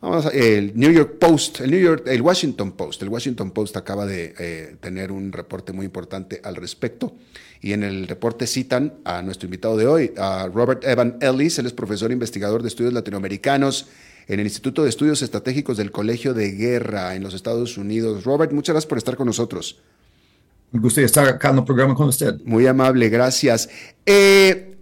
[0.00, 3.76] Vamos a, el New York Post, el New York, el Washington Post, el Washington Post
[3.76, 7.14] acaba de eh, tener un reporte muy importante al respecto
[7.60, 11.66] y en el reporte citan a nuestro invitado de hoy, a Robert Evan Ellis, él
[11.66, 13.88] es profesor investigador de estudios latinoamericanos
[14.28, 18.24] en el Instituto de Estudios Estratégicos del Colegio de Guerra en los Estados Unidos.
[18.24, 19.78] Robert, muchas gracias por estar con nosotros.
[20.72, 22.40] Me gusta estar acá en el programa con usted.
[22.44, 23.68] Muy amable, gracias.
[24.04, 24.76] Eh,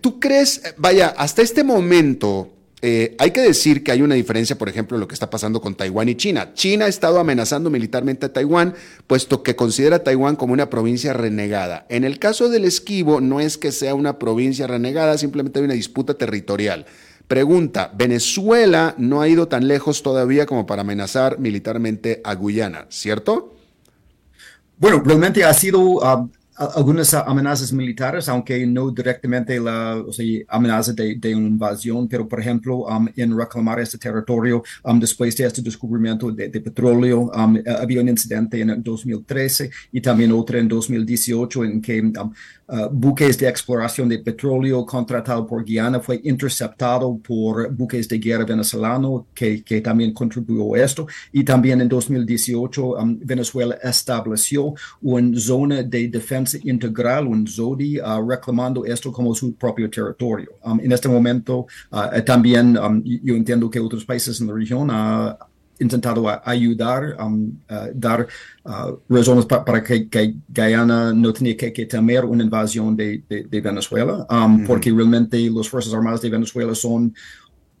[0.00, 4.68] ¿Tú crees, vaya, hasta este momento, eh, hay que decir que hay una diferencia, por
[4.68, 6.52] ejemplo, lo que está pasando con Taiwán y China.
[6.54, 8.74] China ha estado amenazando militarmente a Taiwán,
[9.06, 11.86] puesto que considera a Taiwán como una provincia renegada.
[11.88, 15.74] En el caso del esquivo, no es que sea una provincia renegada, simplemente hay una
[15.74, 16.86] disputa territorial.
[17.28, 23.54] Pregunta, Venezuela no ha ido tan lejos todavía como para amenazar militarmente a Guyana, ¿cierto?
[24.76, 30.10] Bueno, realmente ha sido ah, algunas amenazas militares, aunque no directamente la o
[30.48, 35.46] amenaza de, una invasión, pero por ejemplo, um, en reclamar este territorio um, después de
[35.46, 41.64] este descubrimiento de, petróleo, um, había un incidente en 2013 y también otro en 2018
[41.64, 42.12] en que
[42.66, 48.44] Uh, buques de exploración de petróleo contratado por Guyana fue interceptado por buques de guerra
[48.44, 51.06] venezolano que, que también contribuyó a esto.
[51.30, 58.26] Y también en 2018 um, Venezuela estableció una zona de defensa integral, un ZODI, uh,
[58.26, 60.52] reclamando esto como su propio territorio.
[60.62, 64.90] Um, en este momento uh, también um, yo entiendo que otros países en la región
[65.78, 67.52] intentado ayudar, um,
[67.94, 68.26] dar
[68.64, 70.08] uh, razones para que,
[70.48, 76.20] Guyana no tenía que, temer una invasión de, Venezuela, um, porque realmente las Fuerzas Armadas
[76.20, 77.12] de Venezuela son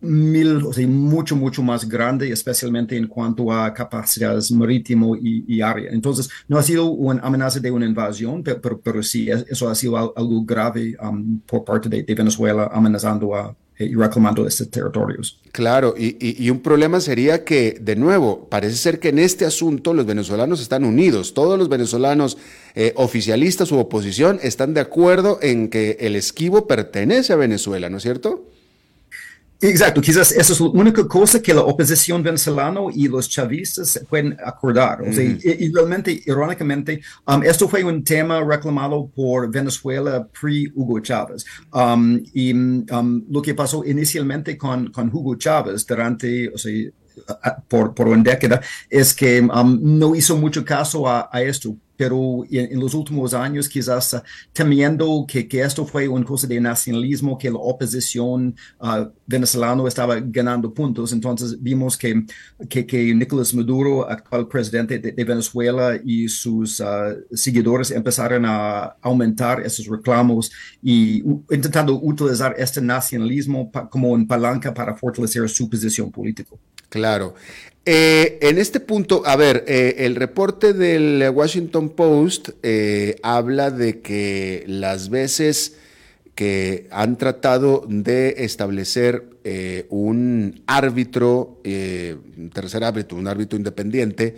[0.04, 5.60] mil, o sea, mucho, mucho más grande, especialmente en cuanto a capacidades marítimo y, y
[5.60, 5.90] área.
[5.90, 9.96] Entonces, no ha sido una amenaza de una invasión, pero, pero, sí, eso ha sido
[9.96, 15.40] algo grave um, por parte de, Venezuela amenazando a, y reclamando estos territorios.
[15.52, 20.06] Claro, y, un problema sería que, de nuevo, parece ser que en este asunto los
[20.06, 21.34] venezolanos están unidos.
[21.34, 22.38] Todos los venezolanos
[22.74, 27.96] eh, oficialistas u oposición están de acuerdo en que el esquivo pertenece a Venezuela, ¿no
[27.96, 28.44] es cierto?
[29.60, 34.36] Exacto, quizás esa es la única cosa que la oposición venezolana y los chavistas pueden
[34.44, 34.98] acordar.
[35.06, 41.44] y, realmente, irónicamente, um, esto fue un tema reclamado por Venezuela pre-Hugo Chávez.
[41.72, 46.72] Um, y um, lo que pasó inicialmente con, con Hugo Chávez durante, o sea,
[47.68, 48.60] por, por una década,
[48.90, 54.14] es que no hizo mucho caso a, a esto pero en, los últimos años quizás
[54.14, 54.20] uh,
[54.52, 60.20] temiendo que, que, esto fue una cosa de nacionalismo, que la oposición uh, venezolana estaba
[60.20, 62.24] ganando puntos, entonces vimos que,
[62.68, 69.60] que, que Nicolás Maduro, actual presidente de, Venezuela, y sus uh, seguidores empezaron a aumentar
[69.60, 70.50] esos reclamos
[70.82, 76.54] y intentando utilizar este nacionalismo como una palanca para fortalecer su posición política.
[76.88, 77.34] Claro.
[77.86, 84.00] Eh, en este punto, a ver, eh, el reporte del Washington Post eh, habla de
[84.00, 85.76] que las veces
[86.34, 89.28] que han tratado de establecer
[89.90, 94.34] un árbitro, un tercer árbitro, un árbitro independiente,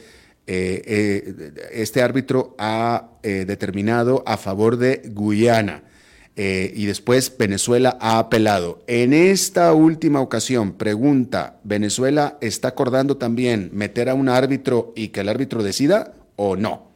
[0.47, 5.84] este árbitro ha determinado a favor de Guyana.
[6.39, 8.82] Eh, y después Venezuela ha apelado.
[8.87, 15.20] En esta última ocasión, pregunta, ¿Venezuela está acordando también meter a un árbitro y que
[15.20, 16.87] el árbitro decida o no?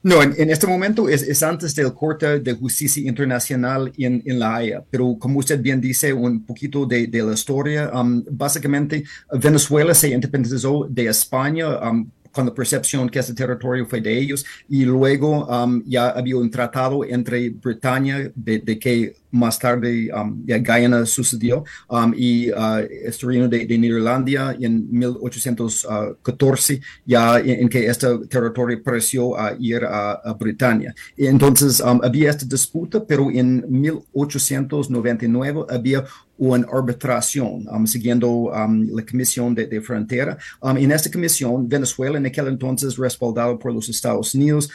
[0.00, 5.16] No, en, este momento es, antes del Corte de Justicia Internacional en, La Haya, pero
[5.18, 11.08] como usted bien dice, un poquito de, la historia, um, básicamente Venezuela se independizó de
[11.08, 16.10] España um, con la percepción que ese territorio fue de ellos y luego um, ya
[16.10, 22.50] había un tratado entre Bretaña de, que más tarde um, ya Guyana sucedió um, y
[22.50, 23.74] uh, este reino de, de
[24.60, 30.94] en 1814 ya en, que este territorio pareció a ir a, a Bretaña.
[31.16, 36.04] Entonces había esta disputa, pero en 1899 había
[36.38, 40.38] una arbitración um, siguiendo um, la Comisión de, de Frontera.
[40.60, 44.70] Um, en esta comisión, Venezuela en aquel entonces respaldado por los Estados Unidos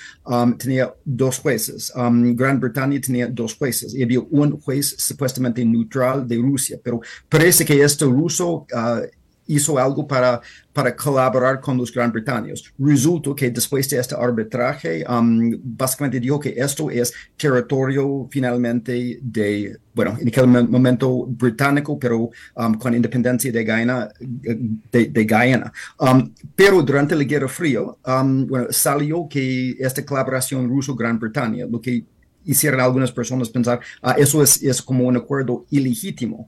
[0.58, 1.92] tenía dos jueces.
[2.36, 7.66] Gran Bretaña tenía dos jueces y había un juez supuestamente neutral de Rusia, pero parece
[7.66, 9.02] que este ruso uh,
[9.48, 10.42] hizo algo para,
[10.72, 12.74] para colaborar con los Gran Bretaños.
[12.78, 19.78] Resulta que después de este arbitraje, um, básicamente dijo que esto es territorio finalmente de,
[19.94, 24.10] bueno, en aquel momento británico, pero um, con independencia de Guyana.
[24.20, 25.72] De, de Guyana.
[26.00, 32.06] Um, pero durante la Guerra Fría, bueno, salió que esta colaboración ruso-Gran Bretaña, lo que
[32.46, 36.48] hicieron algunas personas pensar, ah, eso es, es como un acuerdo ilegítimo.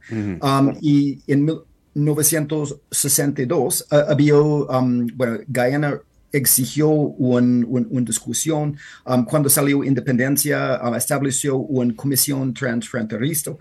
[0.81, 1.45] y en
[1.95, 5.99] 1962 uh, había, um, bueno, Guyana
[6.31, 8.77] exigió una un, discusión.
[9.05, 13.55] Um, cuando salió independencia, um, estableció una comisión transfronteriza,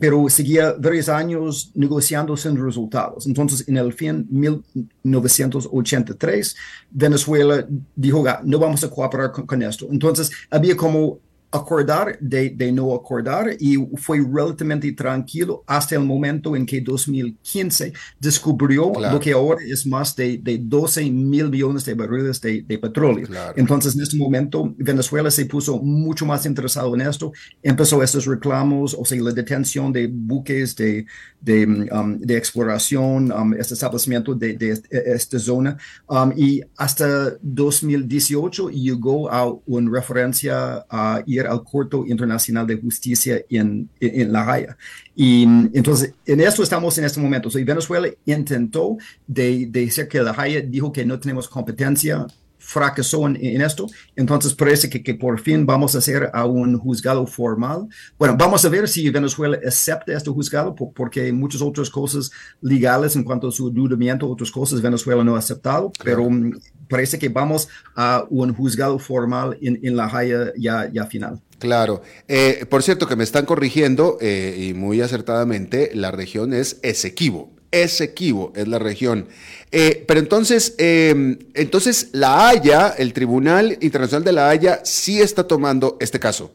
[0.00, 3.26] pero seguía varios años negociando sin resultados.
[3.26, 6.56] Entonces, en el fin 1983,
[6.90, 7.64] Venezuela
[7.94, 9.86] dijo, no vamos a cooperar con, con esto.
[9.90, 11.20] Entonces, había como
[11.50, 17.92] acordar de, de, no acordar y fue relativamente tranquilo hasta el momento en que 2015
[18.18, 22.78] descubrió lo que ahora es más de, de 12 mil millones de barriles de, de
[22.78, 23.28] petróleo.
[23.54, 27.32] Entonces, en este momento, Venezuela se puso mucho más interesado en esto,
[27.62, 31.06] empezó estos reclamos, o sea, la detención de buques de,
[31.40, 35.76] de, um, de exploración, um, este establecimiento de, de, esta zona,
[36.08, 43.88] um, y hasta 2018 llegó a una referencia a al Corte Internacional de Justicia en,
[44.00, 44.76] en, La Haya.
[45.14, 47.50] Y entonces, en esto estamos en este momento.
[47.50, 52.26] So, Venezuela intentó de decir que La Haya dijo que no tenemos competencia
[52.66, 53.86] fracasó en, esto,
[54.16, 57.86] entonces parece que, que, por fin vamos a hacer a un juzgado formal.
[58.18, 63.22] Bueno, vamos a ver si Venezuela acepta este juzgado, porque muchas otras cosas legales en
[63.22, 66.58] cuanto a su dudamiento, otras cosas Venezuela no ha aceptado, pero mm,
[66.88, 71.40] parece que vamos a un juzgado formal en, en La Haya ya, ya final.
[71.60, 72.02] Claro.
[72.26, 77.55] Eh, por cierto, que me están corrigiendo eh, y muy acertadamente, la región es Esequibo.
[77.70, 79.26] Esequibo es la región.
[79.72, 85.44] Eh, pero entonces, em, entonces la Haya, el Tribunal Internacional de la Haya, sí está
[85.44, 86.52] tomando este caso.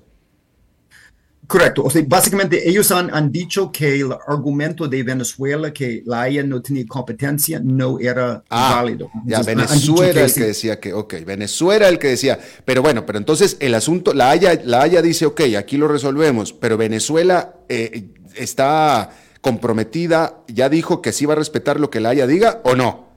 [1.52, 1.84] Correcto.
[1.84, 6.44] O sea, básicamente ellos han, han, dicho que el argumento de Venezuela que la Haya
[6.44, 9.12] no tenía competencia no era ah, válido.
[9.26, 13.58] ya, Venezuela el que decía que, ok, Venezuela el que decía, pero bueno, pero entonces
[13.60, 19.12] el asunto, la Haya, la Haya dice, ok, aquí lo resolvemos, pero Venezuela eh, está
[19.42, 23.12] comprometida, ya dijo que sí va a respetar lo que la Haya diga o no.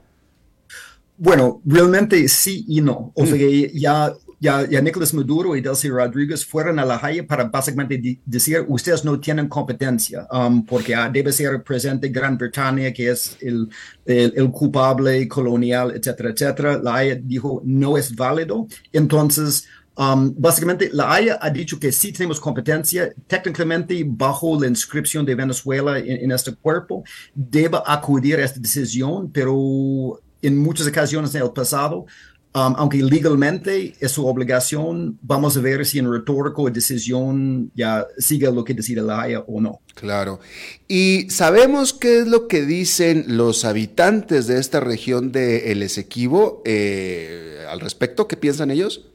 [1.16, 3.12] Bueno, realmente sí y no.
[3.14, 3.70] O sea, mm.
[3.74, 8.64] ya, ya, ya Nicolás Maduro y Delcy Rodríguez fueron a La Haya para básicamente decir,
[8.68, 13.68] ustedes no tienen competencia, um, porque ah, debe ser presente Gran Bretaña, que es el,
[14.04, 16.80] el, culpable colonial, etcétera, etcétera.
[16.82, 18.66] La Haya dijo, no es válido.
[18.92, 19.66] Entonces,
[19.96, 25.34] Um, básicamente, la Haya ha dicho que sí tenemos competencia, técnicamente bajo la inscripción de
[25.34, 31.52] Venezuela en, este cuerpo, debe acudir a esta decisión, pero en muchas ocasiones en el
[31.52, 32.06] pasado,
[32.54, 38.04] um, aunque legalmente es su obligación, vamos a ver si en retórico de decisión ya
[38.18, 39.80] sigue lo que decide la Haya o no.
[39.94, 40.40] Claro.
[40.88, 46.62] Y sabemos qué es lo que dicen los habitantes de esta región de El Esequibo
[46.64, 49.13] eh, al respecto, ¿qué piensan ellos?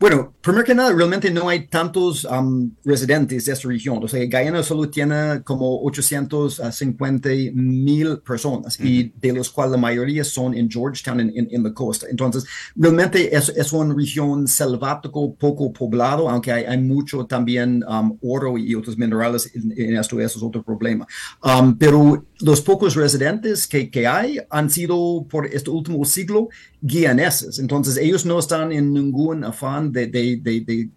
[0.00, 3.98] Bueno, primero que nada, realmente no hay tantos um, residentes de esta región.
[4.00, 10.22] O sea, Guyana solo tiene como 850 mil personas y de los cuales la mayoría
[10.22, 12.06] son en Georgetown, en, en, la costa.
[12.08, 12.44] Entonces,
[12.76, 18.56] realmente es, es, una región selvático, poco poblado, aunque hay, hay mucho también um, oro
[18.56, 21.08] y otros minerales en, esto, eso es otro problema.
[21.42, 27.58] Um, pero los pocos residentes que, que hay han sido por este último siglo guianeses.
[27.58, 30.88] Entonces, ellos no están en ningún afán de, de, de,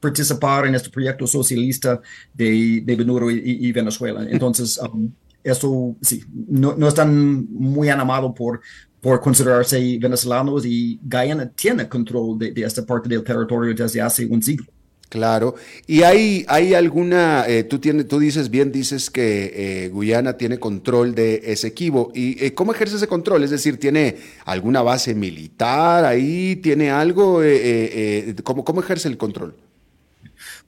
[0.00, 2.00] participar en este proyecto socialista
[2.34, 4.26] de, Benuro y, Venezuela.
[4.28, 5.10] Entonces, um,
[5.44, 8.60] eso sí, no, no, están muy animados por,
[9.00, 14.26] por considerarse venezolanos y Guyana tiene control de, de esta parte del territorio desde hace
[14.26, 14.66] un siglo.
[15.12, 15.56] Claro.
[15.86, 19.52] ¿Y hay, hay alguna, eh, tú, tienes, tú dices bien, dices que
[19.84, 22.10] eh, Guyana tiene control de ese equivo.
[22.14, 23.44] ¿Y eh, cómo ejerce ese control?
[23.44, 26.56] Es decir, ¿tiene alguna base militar ahí?
[26.56, 27.42] ¿Tiene algo?
[28.42, 29.54] ¿cómo, ¿Cómo ejerce el control?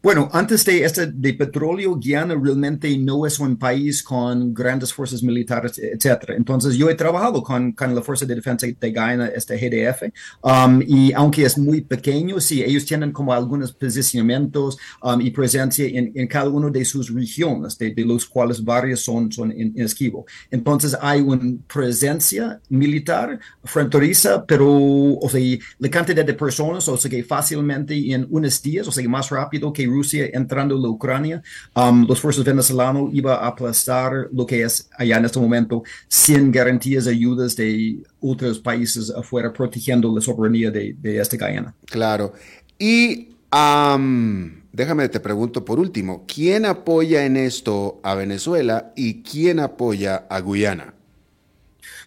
[0.05, 5.23] Bueno, antes de este de petróleo, Guyana realmente no es un país con grandes fuerzas
[5.23, 6.35] militares, etcétera.
[6.37, 10.03] Entonces, yo he trabajado con, con la Fuerza de Defensa de Guyana, este GDF,
[10.43, 15.87] um, y aunque es muy pequeño, sí, ellos tienen como algunos posicionamientos um, y presencia
[15.87, 19.73] en, en, cada una de sus regiones, de, de los cuales varios son, son en,
[19.77, 20.27] esquivo.
[20.51, 25.41] Entonces, hay una presencia militar fronteriza, pero, o sea,
[25.79, 29.73] la cantidad de personas, o sea, que fácilmente en unos días, o sea, más rápido
[29.73, 31.43] que Rusia entrando en la Ucrania,
[31.75, 36.51] um, los fuerzas venezolanos iba a aplastar lo que es allá en este momento sin
[36.51, 41.75] garantías ayudas de otros países afuera protegiendo la soberanía de, de esta Guyana.
[41.87, 42.33] Claro.
[42.79, 43.29] Y
[44.73, 50.41] déjame te pregunto por último, ¿quién apoya en esto a Venezuela y quién apoya a
[50.41, 50.95] Guyana?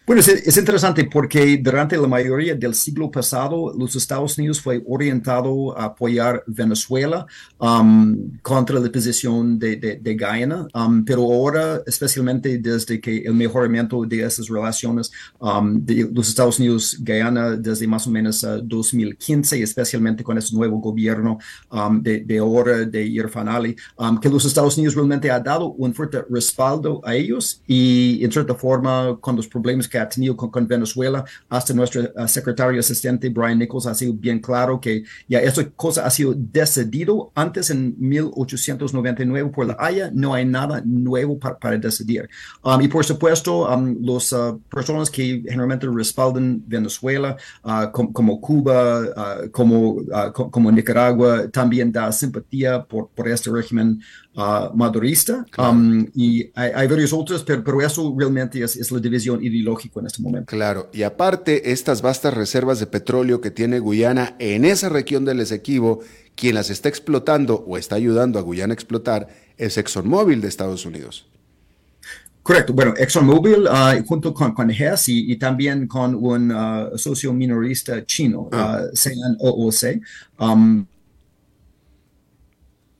[0.08, 5.78] Bueno, es, interesante porque durante la mayoría del siglo pasado, los Estados Unidos fue orientado
[5.78, 7.26] a apoyar Venezuela
[7.58, 14.02] um, contra la posición de, de, Guyana, um, pero ahora, especialmente desde que el mejoramiento
[14.06, 20.24] de esas relaciones um, de los Estados Unidos-Guyana desde más o menos 2015, uh, especialmente
[20.24, 21.36] con este nuevo gobierno
[22.00, 23.76] de, de, ahora de Irfan Ali,
[24.22, 28.54] que los Estados Unidos realmente ha dado un fuerte respaldo a ellos y en cierta
[28.54, 33.28] forma con los problemas que que ha tenido con, Venezuela, hasta nuestro uh, secretario asistente
[33.28, 37.94] Brian Nichols ha sido bien claro que ya esta cosa ha sido decidido antes en
[37.98, 42.28] 1899 por la Haya, no hay nada nuevo para, decidir.
[42.62, 49.48] Um, y por supuesto, um, las uh, personas que generalmente respaldan Venezuela, uh, como, Cuba,
[49.52, 49.96] como,
[50.50, 54.00] como Nicaragua, también da simpatía por, por este régimen
[54.74, 55.44] madurista.
[55.56, 60.06] Um, y hay, varios otros, pero, pero eso realmente es, es, la división ideológica en
[60.06, 60.46] este momento.
[60.46, 65.40] Claro, y aparte, estas vastas reservas de petróleo que tiene Guyana en esa región del
[65.40, 66.00] Esequibo,
[66.34, 70.86] quien las está explotando o está ayudando a Guyana a explotar es ExxonMobil de Estados
[70.86, 71.26] Unidos.
[72.48, 72.72] Correcto.
[72.72, 78.48] Bueno, ExxonMobil uh, junto con, con Hess y, también con un uh, socio minorista chino,
[78.52, 78.84] ah.
[79.38, 79.70] uh,
[80.38, 80.86] Um,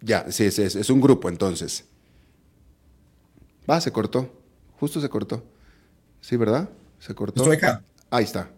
[0.03, 1.85] ya, sí, es, es, un grupo entonces.
[3.69, 4.31] Va, se cortó.
[4.79, 5.43] Justo se cortó.
[6.21, 6.69] Sí, ¿verdad?
[6.99, 7.43] Se cortó.
[7.43, 7.83] Estoy acá.
[8.11, 8.49] Ahí está.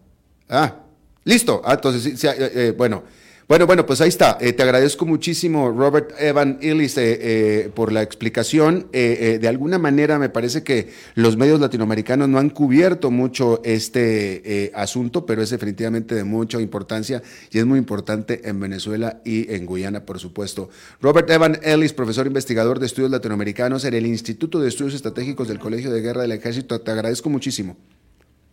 [0.49, 0.75] Ah,
[1.23, 1.61] listo.
[1.63, 3.03] Ah, entonces, sí, eh, eh, bueno.
[3.51, 4.37] Bueno, bueno, pues ahí está.
[4.39, 8.87] Eh, te agradezco muchísimo, Robert Evan Illis, eh, eh, por la explicación.
[8.93, 15.25] de alguna manera me parece que los medios latinoamericanos no han cubierto mucho este asunto,
[15.25, 17.21] pero es definitivamente de mucha importancia
[17.51, 20.69] y es muy importante en Venezuela y en Guyana, por supuesto.
[21.01, 25.59] Robert Evan Ellis, profesor investigador de estudios latinoamericanos en el Instituto de Estudios Estratégicos del
[25.59, 26.79] Colegio de Guerra del Ejército.
[26.79, 27.75] Te agradezco muchísimo.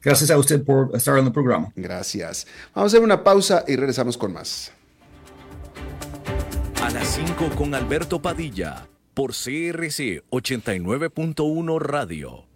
[0.09, 1.71] Gracias a usted por estar en el programa.
[1.77, 2.47] Gracias.
[2.75, 4.73] Vamos a hacer una pausa y regresamos con más.
[6.83, 12.47] A las 5 con Alberto Padilla por CRC 89.1 Radio.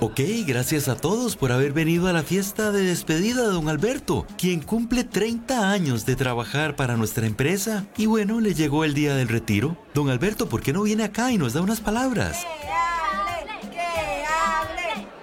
[0.00, 4.26] Ok, gracias a todos por haber venido a la fiesta de despedida de don Alberto,
[4.36, 7.86] quien cumple 30 años de trabajar para nuestra empresa.
[7.96, 9.76] Y bueno, le llegó el día del retiro.
[9.94, 12.44] Don Alberto, ¿por qué no viene acá y nos da unas palabras?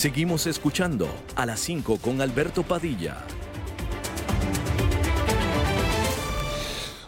[0.00, 3.18] Seguimos escuchando a las 5 con Alberto Padilla.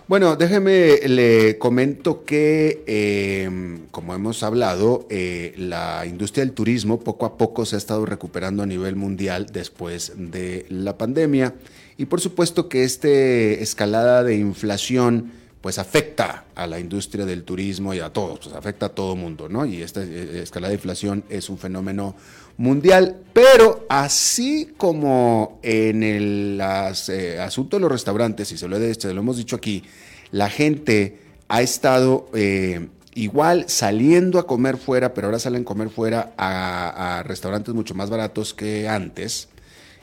[0.07, 7.25] Bueno, déjeme le comento que, em, como hemos hablado, eh, la industria del turismo poco
[7.25, 11.55] a poco se ha estado recuperando a nivel mundial después de la pandemia
[11.97, 15.33] y por supuesto que esta escalada de inflación
[15.63, 19.49] pues afecta a la industria del turismo y a todos, pues afecta a todo mundo,
[19.49, 19.65] ¿no?
[19.65, 22.17] Y esta eh, escalada de inflación es un fenómeno
[22.57, 26.61] mundial, pero así como en el
[27.09, 29.85] eh, asunto de los restaurantes, y se lo, he, se lo hemos dicho aquí,
[30.31, 35.91] la gente ha estado eh, igual saliendo a comer fuera, pero ahora salen a comer
[35.91, 39.49] fuera a, restaurantes mucho más baratos que antes,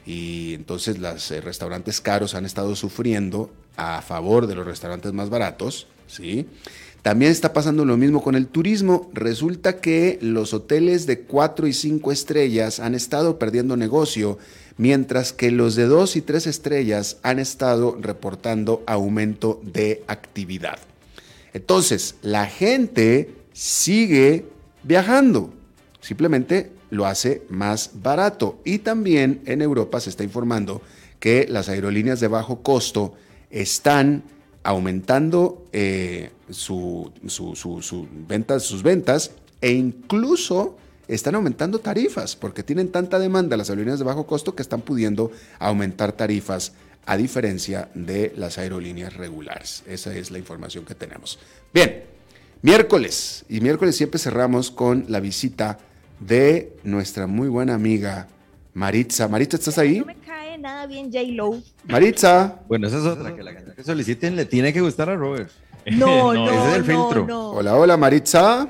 [0.06, 5.30] y entonces los eh, restaurantes caros han estado sufriendo a favor de los restaurantes más
[5.30, 6.48] baratos, ¿sí?
[7.02, 9.10] También está pasando lo mismo con el turismo.
[9.14, 14.38] Resulta que los hoteles de 4 y 5 estrellas han estado perdiendo negocio,
[14.78, 20.80] mientras que los de 2 y 3 estrellas han estado reportando aumento de actividad.
[21.54, 24.46] Entonces, la gente sigue
[24.84, 25.54] viajando,
[26.02, 28.60] simplemente lo hace más barato.
[28.66, 30.82] Y también en Europa se está informando
[31.20, 33.14] que las aerolíneas de bajo costo
[33.50, 34.24] están
[34.64, 36.32] aumentando eh,
[38.28, 39.32] ventas, sus ventas
[39.62, 44.62] e incluso están aumentando tarifas porque tienen tanta demanda las aerolíneas de bajo costo que
[44.62, 46.74] están pudiendo aumentar tarifas
[47.06, 49.84] a diferencia de las aerolíneas regulares.
[49.88, 51.40] Esa es la información que tenemos.
[51.74, 52.04] Bien,
[52.62, 55.80] miércoles y miércoles siempre cerramos con la visita
[56.20, 58.28] de nuestra muy buena amiga
[58.76, 59.28] Maritza.
[59.28, 60.04] Maritza, ¿estás ahí?
[60.60, 61.62] Nada bien J-Lo.
[61.86, 62.60] Maritza.
[62.68, 65.50] Bueno, esa es otra, que la canción que soliciten le tiene que gustar a Robert.
[65.86, 67.52] No, no, Ese es el filtro.
[67.52, 68.70] Hola, hola, Maritza.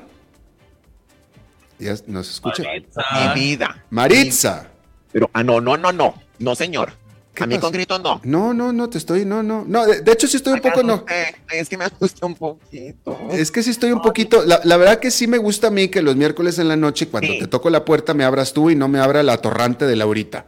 [1.78, 2.62] Ya nos escucha.
[2.62, 3.02] Maritza.
[3.12, 3.84] Mi vida.
[3.90, 4.68] Maritza.
[5.12, 6.14] Pero, ah, no, no, no, no.
[6.38, 6.92] No, señor.
[7.38, 8.20] A mí con grito no.
[8.24, 9.64] No, no, no, te estoy, no, no.
[9.66, 11.04] No, de, hecho sí estoy un poco, no.
[11.50, 13.18] Es que me asusta un poquito.
[13.30, 14.44] Es que sí estoy un poquito.
[14.44, 17.32] La, verdad que sí me gusta a mí que los miércoles en la noche, cuando
[17.38, 20.44] te toco la puerta, me abras tú y no me abra la torrante de Laurita.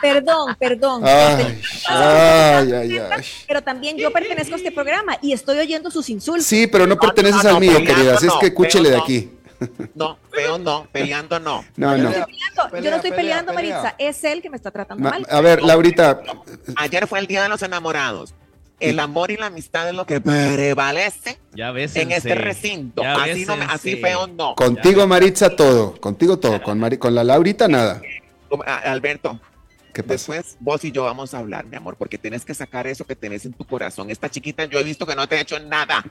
[0.00, 1.02] Perdón, perdón.
[1.04, 1.58] Ay,
[1.88, 3.00] ay, ay,
[3.48, 6.46] pero también yo pertenezco a este programa y estoy oyendo sus insultos.
[6.46, 8.14] Sí, pero no perteneces al mío, querida.
[8.16, 9.30] Así es que escúchele de aquí.
[9.94, 11.64] No, feo no, peleando no.
[11.76, 12.10] No, no.
[12.10, 12.80] Peleando.
[12.82, 13.76] yo no estoy pelea, peleando, pelea.
[13.82, 13.94] Maritza.
[13.98, 15.26] Es él que me está tratando Ma- mal.
[15.30, 16.20] a ver, Laurita,
[16.76, 18.34] Ayer fue el Día de los Enamorados.
[18.80, 21.94] El amor y la amistad es lo que prevalece Ya ves.
[21.96, 23.02] en este recinto.
[23.02, 23.56] Ya Así, no
[24.02, 24.54] feo no.
[24.56, 28.02] contigo Maritza todo, contigo todo, con, Mari- con la Laurita nada.
[28.84, 29.40] Alberto,
[29.94, 30.14] ¿Qué pasa?
[30.14, 33.16] después vos y yo vamos a hablar, mi amor, porque tienes que sacar eso que
[33.16, 34.10] tenés en tu corazón.
[34.10, 36.04] Esta chiquita yo he visto que no te ha hecho nada.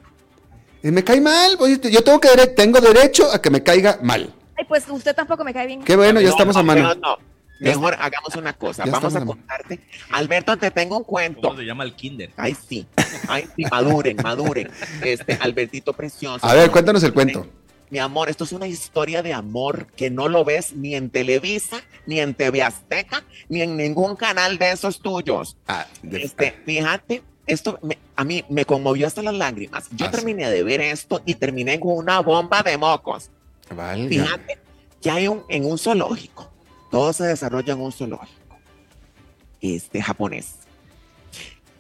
[0.82, 4.34] Y me cae mal, oye, yo tengo, que tengo derecho a que me caiga mal.
[4.58, 5.84] Ay, pues usted tampoco me cae bien.
[5.84, 6.96] Qué bueno, ya No, estamos no, a mano.
[6.96, 7.18] no.
[7.60, 8.84] Ya Mejor hagamos una cosa.
[8.86, 9.80] Ya Vamos a contarte.
[10.12, 11.42] Alberto, te tengo un cuento.
[11.42, 12.32] ¿Cómo se llama el kinder?
[12.36, 12.86] Ay, sí.
[13.28, 14.70] Ay, sí, maduren, maduren.
[15.02, 16.46] Este, Albertito precioso.
[16.46, 17.48] A ver, cuéntanos el cuento.
[17.94, 21.78] Mi amor, esto es una historia de amor que no lo ves ni en Televisa,
[22.08, 25.58] ni en TV Azteca, ni en ningún canal de esos tuyos.
[25.68, 29.90] Ah, de- Este, fíjate, esto me- a mí me conmovió hasta las lágrimas.
[29.92, 30.16] Yo Ah, sí.
[30.18, 33.30] terminé de ver esto y terminé con una bomba de mocos.
[33.70, 34.10] Valga.
[34.10, 34.58] Fíjate
[35.00, 36.50] que hay un, en un zoológico,
[36.90, 38.58] todo se desarrolla en un zoológico,
[39.62, 40.56] este japonés.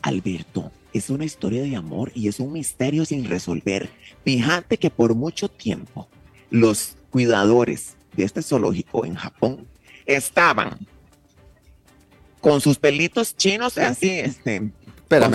[0.03, 3.89] Alberto, es una historia de amor y es un misterio sin resolver.
[4.23, 6.07] Fíjate que por mucho tiempo
[6.49, 9.67] los cuidadores de este zoológico en Japón
[10.05, 10.77] estaban
[12.41, 14.71] con sus pelitos chinos así, este.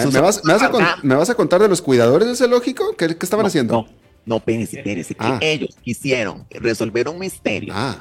[0.02, 2.26] Sus ¿me vas, me vas a con- ojos me vas a contar de los cuidadores
[2.26, 2.96] del zoológico?
[2.96, 3.74] ¿Qué, qué estaban No, haciendo?
[3.74, 3.88] No,
[4.26, 5.38] no, espérense, espérense, que Ah.
[5.40, 7.72] ellos quisieron resolver un misterio.
[7.76, 7.96] Ah,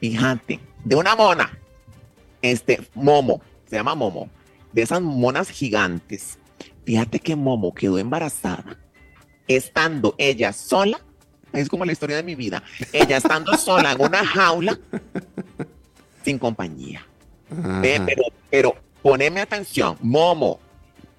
[0.00, 1.58] Fíjate, de una mona,
[2.40, 4.30] este, Momo, se llama Momo,
[4.72, 6.38] de esas monas gigantes.
[6.88, 8.78] Fíjate que Momo quedó embarazada,
[9.46, 10.98] estando ella sola,
[11.52, 12.62] es como la historia de mi vida,
[12.94, 14.78] ella estando sola en una jaula,
[16.24, 17.06] sin compañía.
[17.82, 20.60] Pero, pero poneme atención, Momo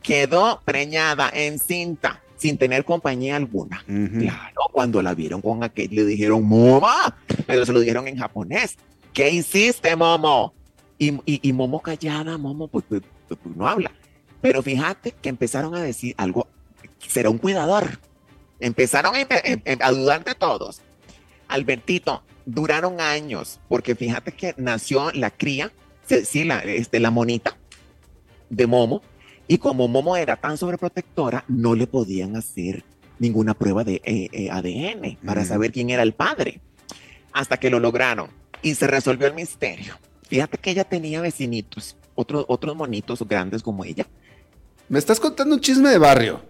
[0.01, 3.83] quedó preñada, encinta, sin tener compañía alguna.
[3.87, 4.21] Ujú.
[4.21, 7.15] Claro, cuando la vieron con aquel, le dijeron, Moma,
[7.45, 8.75] pero se lo dijeron en japonés.
[9.13, 10.51] ¿Qué hiciste, Momo?
[10.97, 13.91] Y, y, y Momo callada, Momo, pues, pues, pues, pues, no habla.
[14.41, 16.47] Pero fíjate que empezaron a decir algo,
[16.99, 17.99] será un cuidador.
[18.59, 20.81] Empezaron a, empe- em- a dudar de todos.
[21.47, 25.71] Albertito, duraron años, porque fíjate que nació la cría,
[26.25, 27.57] sí, la, este, la monita
[28.49, 29.01] de Momo,
[29.47, 32.83] y como Momo era tan sobreprotectora, no le podían hacer
[33.17, 36.61] ninguna prueba de eh, eh, ADN para saber quién era el padre.
[37.33, 38.29] Hasta que lo lograron
[38.61, 39.95] y se resolvió el misterio.
[40.27, 44.07] Fíjate que ella tenía vecinitos, otros, otros monitos grandes como ella.
[44.89, 46.41] Me estás contando un chisme de barrio.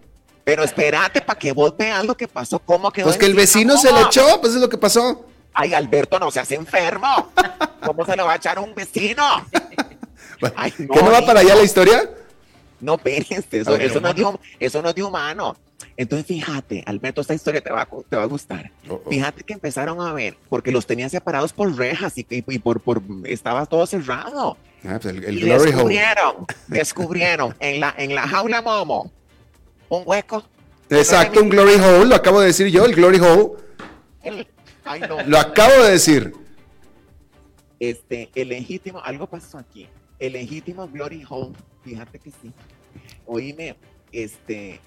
[0.44, 3.06] Pero espérate para que vos veas lo que pasó, cómo quedó.
[3.06, 5.26] Pues que el vecino se le echó, pues es lo que pasó.
[5.54, 7.32] Ay, Alberto, no seas enfermo.
[7.86, 9.24] ¿Cómo se le va a echar a un vecino?
[10.56, 12.10] Ay, ¿Que no va para allá la historia?
[12.80, 15.56] No, espérense, eso, A ver, eso no es de, hum- eso no es de humano.
[15.98, 18.72] Entonces, fíjate, Alberto, esta historia te va, a gu- te va a gustar.
[18.90, 19.10] Oh, oh.
[19.10, 22.80] Fíjate que empezaron a ver, porque los tenían separados por rejas y, y- y por,
[22.80, 24.56] por estaba todo cerrado.
[24.86, 25.72] Ah, pues el, el y glory hole.
[25.72, 26.36] descubrieron,
[26.68, 29.12] descubrieron en la, en la jaula Momo
[29.90, 30.44] un hueco.
[30.90, 33.52] Exacto, un glory hole, lo acabo de decir yo, el glory hole.
[34.24, 34.48] El-
[34.86, 35.22] ay, no.
[35.24, 36.34] Lo acabo de decir.
[37.80, 39.88] Este, el legítimo, algo pasó aquí.
[40.20, 42.52] El legítimo Glory Hole, fíjate que sí.
[43.26, 43.78] Oíme,
[44.12, 44.82] este,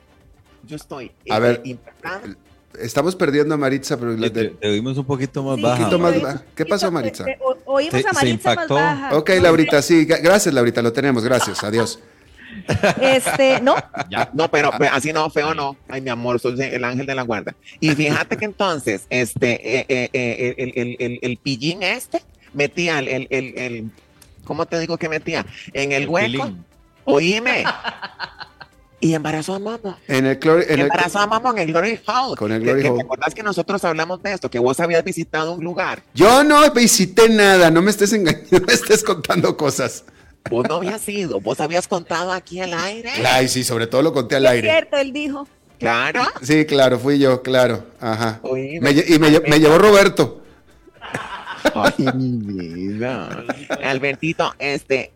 [0.65, 2.37] yo estoy A eh, ver, impactada.
[2.81, 5.75] Estamos perdiendo a Maritza, pero la Te, de- te oímos un poquito más Sí, baja.
[5.75, 6.43] un poquito más baja.
[6.55, 7.25] ¿Qué pasó, Maritza?
[7.29, 8.75] Eh, o- Oímos Se- a se Maritza más impactó.
[8.75, 9.17] baja.
[9.17, 11.99] Ok, Laurita, sí, gra- gracias, Laurita, lo tenemos, gracias, adiós.
[13.01, 13.75] Este, no,
[14.35, 15.77] No, pero, pero así no, feo no.
[15.89, 17.55] Ay, mi amor, soy el ángel de la guarda.
[17.81, 22.99] Y fíjate que entonces, este, eh, eh, eh, el, el, el, el pillín este metía
[22.99, 23.91] el, el, el, el-
[24.45, 25.47] ¿cómo te digo que metía?
[25.73, 26.27] En el, El hueco.
[26.45, 26.65] pilín.
[27.05, 27.65] Oíme.
[29.03, 29.99] Y embarazó a mamá.
[30.07, 32.37] En el glory, en el, Embarazó a mamá en el Glory Hall.
[32.37, 32.99] Con el Glory que Hole.
[33.01, 34.49] ¿Te acordás que nosotros hablamos de esto?
[34.49, 36.05] Que vos habías visitado un lugar.
[36.15, 40.05] yo no visité nada, no me estés engañando, no me estés contando cosas.
[40.49, 41.41] Vos no habías ido.
[41.41, 43.11] Vos habías contado aquí al aire.
[43.27, 44.69] Ay, sí, sobre todo lo conté al es aire.
[44.71, 45.49] cierto, él dijo.
[45.81, 46.23] Claro.
[46.41, 48.39] Sí, claro, fui yo, claro, ajá.
[48.45, 48.81] Oíme.
[48.81, 50.43] Me lle- y me, me llevó Roberto.
[51.75, 53.45] Ay, mi vida.
[53.83, 55.11] Albertito, este,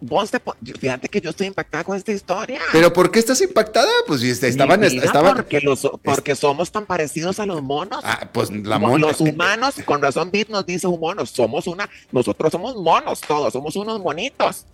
[0.00, 2.60] vos te, po- fíjate que yo estoy impactada con esta historia.
[2.72, 3.90] ¿Pero por qué estás impactada?
[4.06, 8.00] Pues estaban, vida, estaban, porque, los, porque somos tan parecidos a los monos.
[8.04, 8.98] ah, pues la mona.
[9.06, 13.76] Los humanos, con razón Bit nos dice humanos, somos una, nosotros somos monos todos, somos
[13.76, 14.66] unos monitos.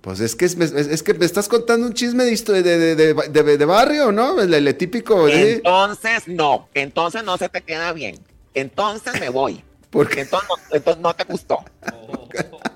[0.00, 2.96] Pues es que es, es- es que me estás contando un chisme de, de, de,
[3.14, 4.40] de, de- de barrio, ¿no?
[4.40, 5.28] El, el típico.
[5.28, 8.18] Entonces no, entonces no se te queda bien.
[8.54, 9.62] Entonces me voy.
[9.90, 11.58] Porque, Entonces entonces no te gustó.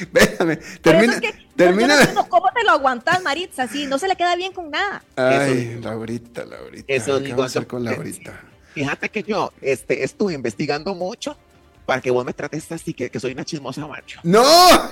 [0.12, 1.88] Por termina, eso es que yo- termina.
[1.88, 3.66] yo no entiendo ¿Cómo te lo aguantas, Maritza?
[3.68, 5.02] Sí, no se le queda bien con nada.
[5.16, 6.84] Ay, Laurita, Laurita.
[6.92, 8.40] Eso ¿Qué digo vamos a hacer con Laurita?
[8.74, 11.36] fíjate que yo este, estuve investigando mucho
[11.84, 14.20] para que vos me trates así, que, que soy una chismosa macho.
[14.22, 14.42] No,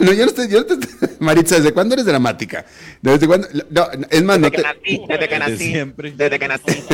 [0.00, 2.66] no, yo no estoy, yo no estoy- Maritza, ¿desde cuándo eres dramática?
[3.00, 3.46] ¿Desde cuándo?
[3.70, 4.62] No, es más, no Desde que te...
[4.62, 6.10] nací, desde que nací, siempre.
[6.12, 6.84] desde que nací.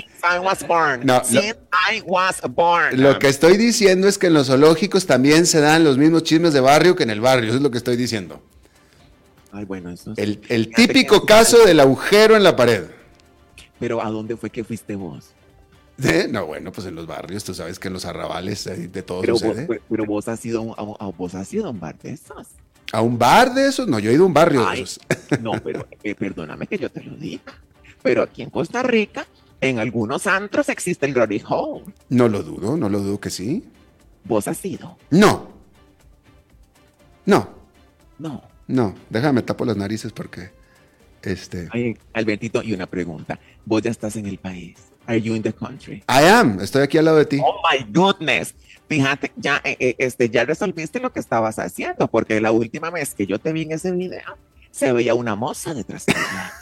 [0.00, 1.06] Since I was born.
[1.06, 1.56] No, lo- Since
[1.90, 3.00] I was born.
[3.00, 6.52] Lo que estoy diciendo es que en los zoológicos también se dan los mismos chismes
[6.52, 8.42] de barrio que en el barrio, eso es lo que estoy diciendo.
[9.52, 10.20] Ay, bueno, eso sí.
[10.48, 12.84] El, típico que- caso del agujero en la pared.
[13.78, 15.30] Pero ¿a dónde fue que fuiste vos?
[16.02, 16.28] ¿Eh?
[16.30, 19.32] No, bueno, pues en los barrios, tú sabes que en los arrabales de todo Pero
[19.34, 19.80] vos, sucede.
[19.88, 22.48] pero vos has ido a, vos has ido a un bar de esos.
[22.92, 23.88] ¿A un bar de esos?
[23.88, 25.00] No, yo he ido a un barrio de esos.
[25.40, 27.42] no, pero eh, perdóname que yo te lo diga.
[28.02, 29.26] Pero aquí en Costa Rica,
[29.68, 31.84] en algunos antros existe el Glory Hole.
[32.08, 33.64] No lo dudo, no lo dudo que sí.
[34.24, 34.96] Vos has ido.
[35.10, 35.48] No.
[37.24, 37.48] No,
[38.18, 38.42] No.
[38.68, 40.50] no, déjame tapo las narices porque
[41.22, 43.38] este Ay, Albertito, y una pregunta.
[43.64, 44.76] Vos ya estás en el país.
[45.06, 46.02] Are you in the country?
[46.08, 47.38] I am, estoy aquí al lado de ti.
[47.44, 48.54] Oh my goodness.
[48.88, 53.14] Fíjate, ya, eh, eh, este, ya resolviste lo que estabas haciendo, porque la última vez
[53.14, 54.36] que yo te vi en ese video,
[54.70, 56.52] se veía una moza detrás de ella.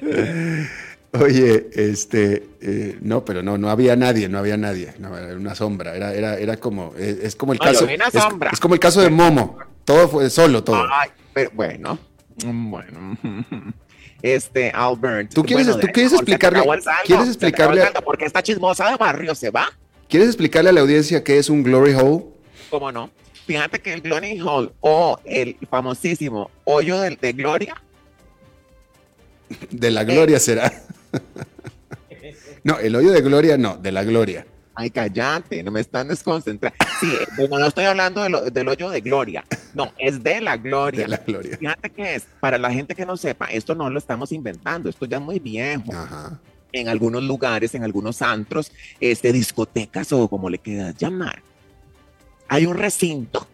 [1.12, 5.56] Oye, este, eh, no, pero no, no había nadie, no había nadie, no, era una
[5.56, 8.50] sombra, era, era, era como, es, es como el caso, una es, sombra.
[8.52, 10.86] es como el caso de Momo, todo fue solo, todo.
[10.88, 11.98] Ay, pero bueno,
[12.44, 13.16] bueno.
[14.22, 15.32] Este, Albert.
[15.32, 19.48] ¿Tú quieres- bueno, tú quieres explicarle- saldo, quieres explicarle- Porque esta chismosa de barrio se
[19.50, 19.72] va.
[20.10, 22.26] ¿Quieres explicarle a la audiencia qué es un glory hole?
[22.68, 23.10] ¿Cómo no?
[23.46, 27.82] Fíjate que el Glory Hall o el famosísimo hoyo de, de Gloria
[29.70, 30.70] De la gloria será.
[32.64, 34.46] No, el hoyo de gloria no, de la gloria.
[34.74, 36.76] Ay, cállate, no me están desconcentrando.
[37.00, 39.44] Sí, eh, bueno, no estoy hablando de lo- del hoyo de gloria.
[39.74, 41.02] No, es de la gloria.
[41.02, 41.56] De la gloria.
[41.56, 45.06] Fíjate que es, para la gente que no sepa, esto no lo estamos inventando, esto
[45.06, 45.92] ya es muy viejo.
[45.92, 46.38] Ajá.
[46.72, 51.42] En algunos lugares, en algunos antros, este, discotecas o como le quieras llamar,
[52.48, 53.46] hay un recinto,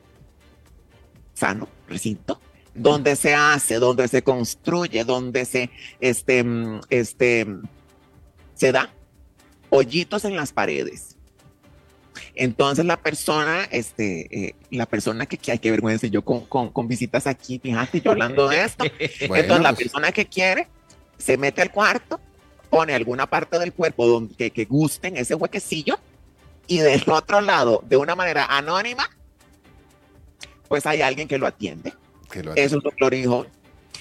[1.35, 2.41] sano, recinto,
[2.77, 5.71] donde se hace, donde se construye, donde se,
[6.01, 7.47] este, mm, este,
[8.55, 8.91] se da
[9.71, 11.17] hoyitos en las paredes.
[12.35, 16.71] Entonces la persona, este, eh, la persona que, que hay que vergüenza, yo con, con,
[16.71, 18.85] con visitas aquí, fíjate, yo hablando de esto.
[19.29, 20.69] Bueno, Entonces la pues, persona que quiere
[21.19, 22.21] se mete al cuarto,
[22.71, 25.99] pone alguna parte del cuerpo donde, que, que gusten ese huequecillo
[26.67, 29.09] y del otro lado, de una manera anónima,
[30.69, 31.93] pues hay alguien que lo atiende.
[32.31, 33.47] Que lo- Eso es lo que lo dijo,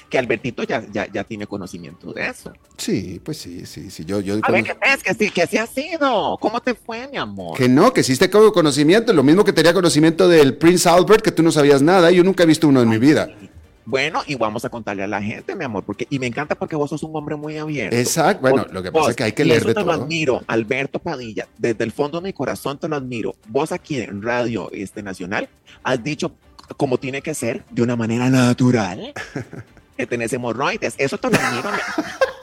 [0.09, 2.53] que Albertito ya, ya, ya tiene conocimiento de eso.
[2.77, 4.05] Sí, pues sí, sí, sí.
[4.05, 5.01] Yo, yo A ver, ¿qué es?
[5.03, 6.37] Que sí, que sí ha sido.
[6.39, 7.57] ¿Cómo te fue, mi amor?
[7.57, 11.23] Que no, que sí te tengo conocimiento, lo mismo que tenía conocimiento del Prince Albert,
[11.23, 13.29] que tú no sabías nada, yo nunca he visto uno en mi vida.
[13.87, 16.75] Bueno, y vamos a contarle a la gente, mi amor, porque y me encanta porque
[16.75, 17.95] vos sos un hombre muy abierto.
[17.95, 19.85] Exacto, bueno, Vos- lo que pasa vos, es que hay que leer de te lo
[19.85, 20.03] todo.
[20.03, 23.35] admiro, Alberto Padilla, desde el fondo de mi corazón te lo admiro.
[23.47, 25.47] Vos aquí en Radio este, Nacional
[25.83, 26.31] has dicho
[26.77, 29.13] como tiene que ser, de una manera natural,
[29.97, 30.95] que tenés hemorroides.
[30.97, 31.37] Eso te lo.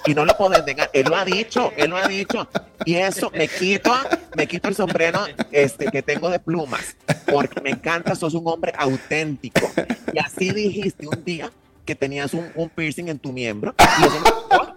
[0.05, 0.91] Y no lo puedes negar.
[0.93, 2.49] Él lo ha dicho, él lo ha dicho.
[2.85, 3.95] Y eso me quito,
[4.37, 5.21] me quito el sombrero
[5.53, 6.97] este, que tengo de plumas,
[7.31, 9.71] porque me encanta, sos un hombre auténtico.
[10.13, 11.53] Y así dijiste un día
[11.85, 13.75] que tenías un, un piercing en tu miembro.
[14.01, 14.75] Y eso me encantó.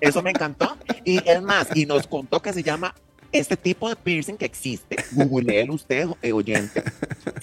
[0.00, 0.76] Eso me encantó.
[1.04, 2.94] Y es más, y nos contó que se llama
[3.32, 4.96] este tipo de piercing que existe.
[5.12, 6.82] Googleelo usted, eh, oyente.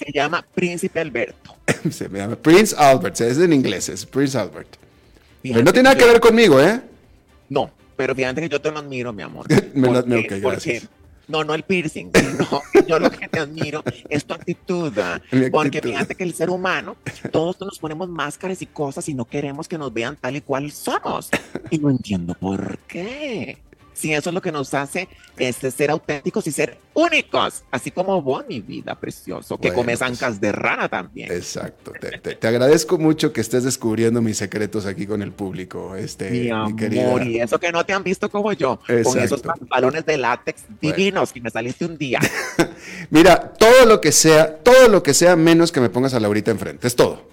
[0.04, 1.56] Se llama Príncipe Alberto.
[1.90, 4.68] Se me llama Prince Albert, es en inglés, es Prince Albert.
[5.42, 6.80] Pero Fíjate no tiene nada yo- que ver conmigo, ¿eh?
[7.48, 9.46] No, pero fíjate que yo te lo admiro, mi amor.
[9.74, 10.82] Me lo- Porque- ok, gracias.
[10.84, 14.92] porque- no, no el piercing, sino yo lo que te admiro es tu actitud.
[14.98, 15.22] ¿ah?
[15.30, 15.90] Mi Porque actitud.
[15.94, 16.96] fíjate que el ser humano,
[17.30, 20.72] todos nos ponemos máscaras y cosas y no queremos que nos vean tal y cual
[20.72, 21.30] somos.
[21.70, 23.58] Y no entiendo por qué.
[24.00, 28.22] Si eso es lo que nos hace este, ser auténticos y ser únicos, así como
[28.22, 30.10] vos, mi vida precioso, que Bueno, comes pues.
[30.10, 31.30] ancas de rana también.
[31.30, 31.92] Exacto.
[32.00, 36.30] Te, te- te agradezco mucho que estés descubriendo mis secretos aquí con el público, este,
[36.30, 37.24] Mi mi, amor, querida.
[37.24, 39.20] y eso que no te han visto como yo, con Exacto.
[39.20, 42.20] esos pantalones de látex divinos que me saliste un día.
[43.10, 46.50] Mira, todo lo que sea, todo lo que sea menos que me pongas a Laurita
[46.50, 47.28] enfrente, es todo.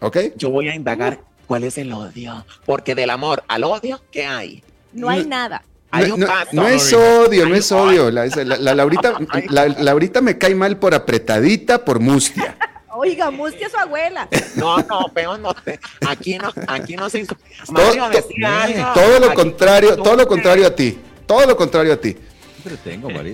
[0.00, 0.16] ¿Ok?
[0.36, 4.62] Yo voy a indagar cuál es el odio, porque del amor al odio, ¿qué hay?
[4.92, 5.64] No hay nada.
[5.90, 6.50] Hay no, un no- paso.
[6.52, 8.10] no es odio, no es odio.
[8.10, 9.14] La, la- la Laurita,
[9.48, 12.56] la, Laurita me cae mal por apretadita, por mustia.
[12.90, 14.28] Oiga, mustia su abuela.
[14.56, 15.78] No, no, peor no te.
[16.06, 17.36] Aquí no, aquí no se hizo.
[17.70, 18.92] Mario Todo, algo.
[18.94, 20.98] todo lo contrario, no todo lo contrario a ti.
[21.26, 22.16] Todo lo contrario a ti.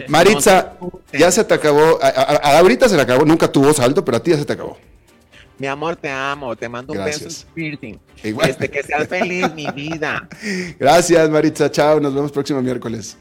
[0.09, 0.73] Maritza.
[1.13, 1.99] Ya se te acabó.
[2.03, 4.45] A, a- a Laurita se le acabó, nunca tuvo saldo, pero a ti ya se
[4.45, 4.77] te acabó.
[5.59, 7.23] Mi amor, te amo, te mando un Gracias.
[7.25, 7.99] beso piercing.
[8.25, 8.51] Igual.
[8.51, 10.29] Este, que seas feliz, mi vida.
[10.79, 11.71] Gracias, Maritza.
[11.71, 13.17] Chao, nos vemos próximo miércoles.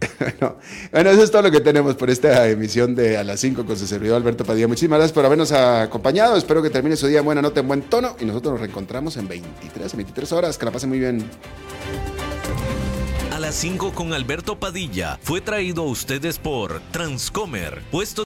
[0.18, 0.58] bueno,
[0.92, 3.78] bueno, eso es todo lo que tenemos por esta emisión de A las 5 con
[3.78, 4.68] su servidor Alberto Padilla.
[4.68, 6.36] Muchísimas gracias por habernos acompañado.
[6.36, 8.14] Espero que termine su día en buena nota, en buen tono.
[8.20, 10.58] Y nosotros nos reencontramos en 23, 23 horas.
[10.58, 11.24] Que la pasen muy bien.
[13.32, 18.22] A las 5 con Alberto Padilla fue traído a ustedes por Transcomer, puesto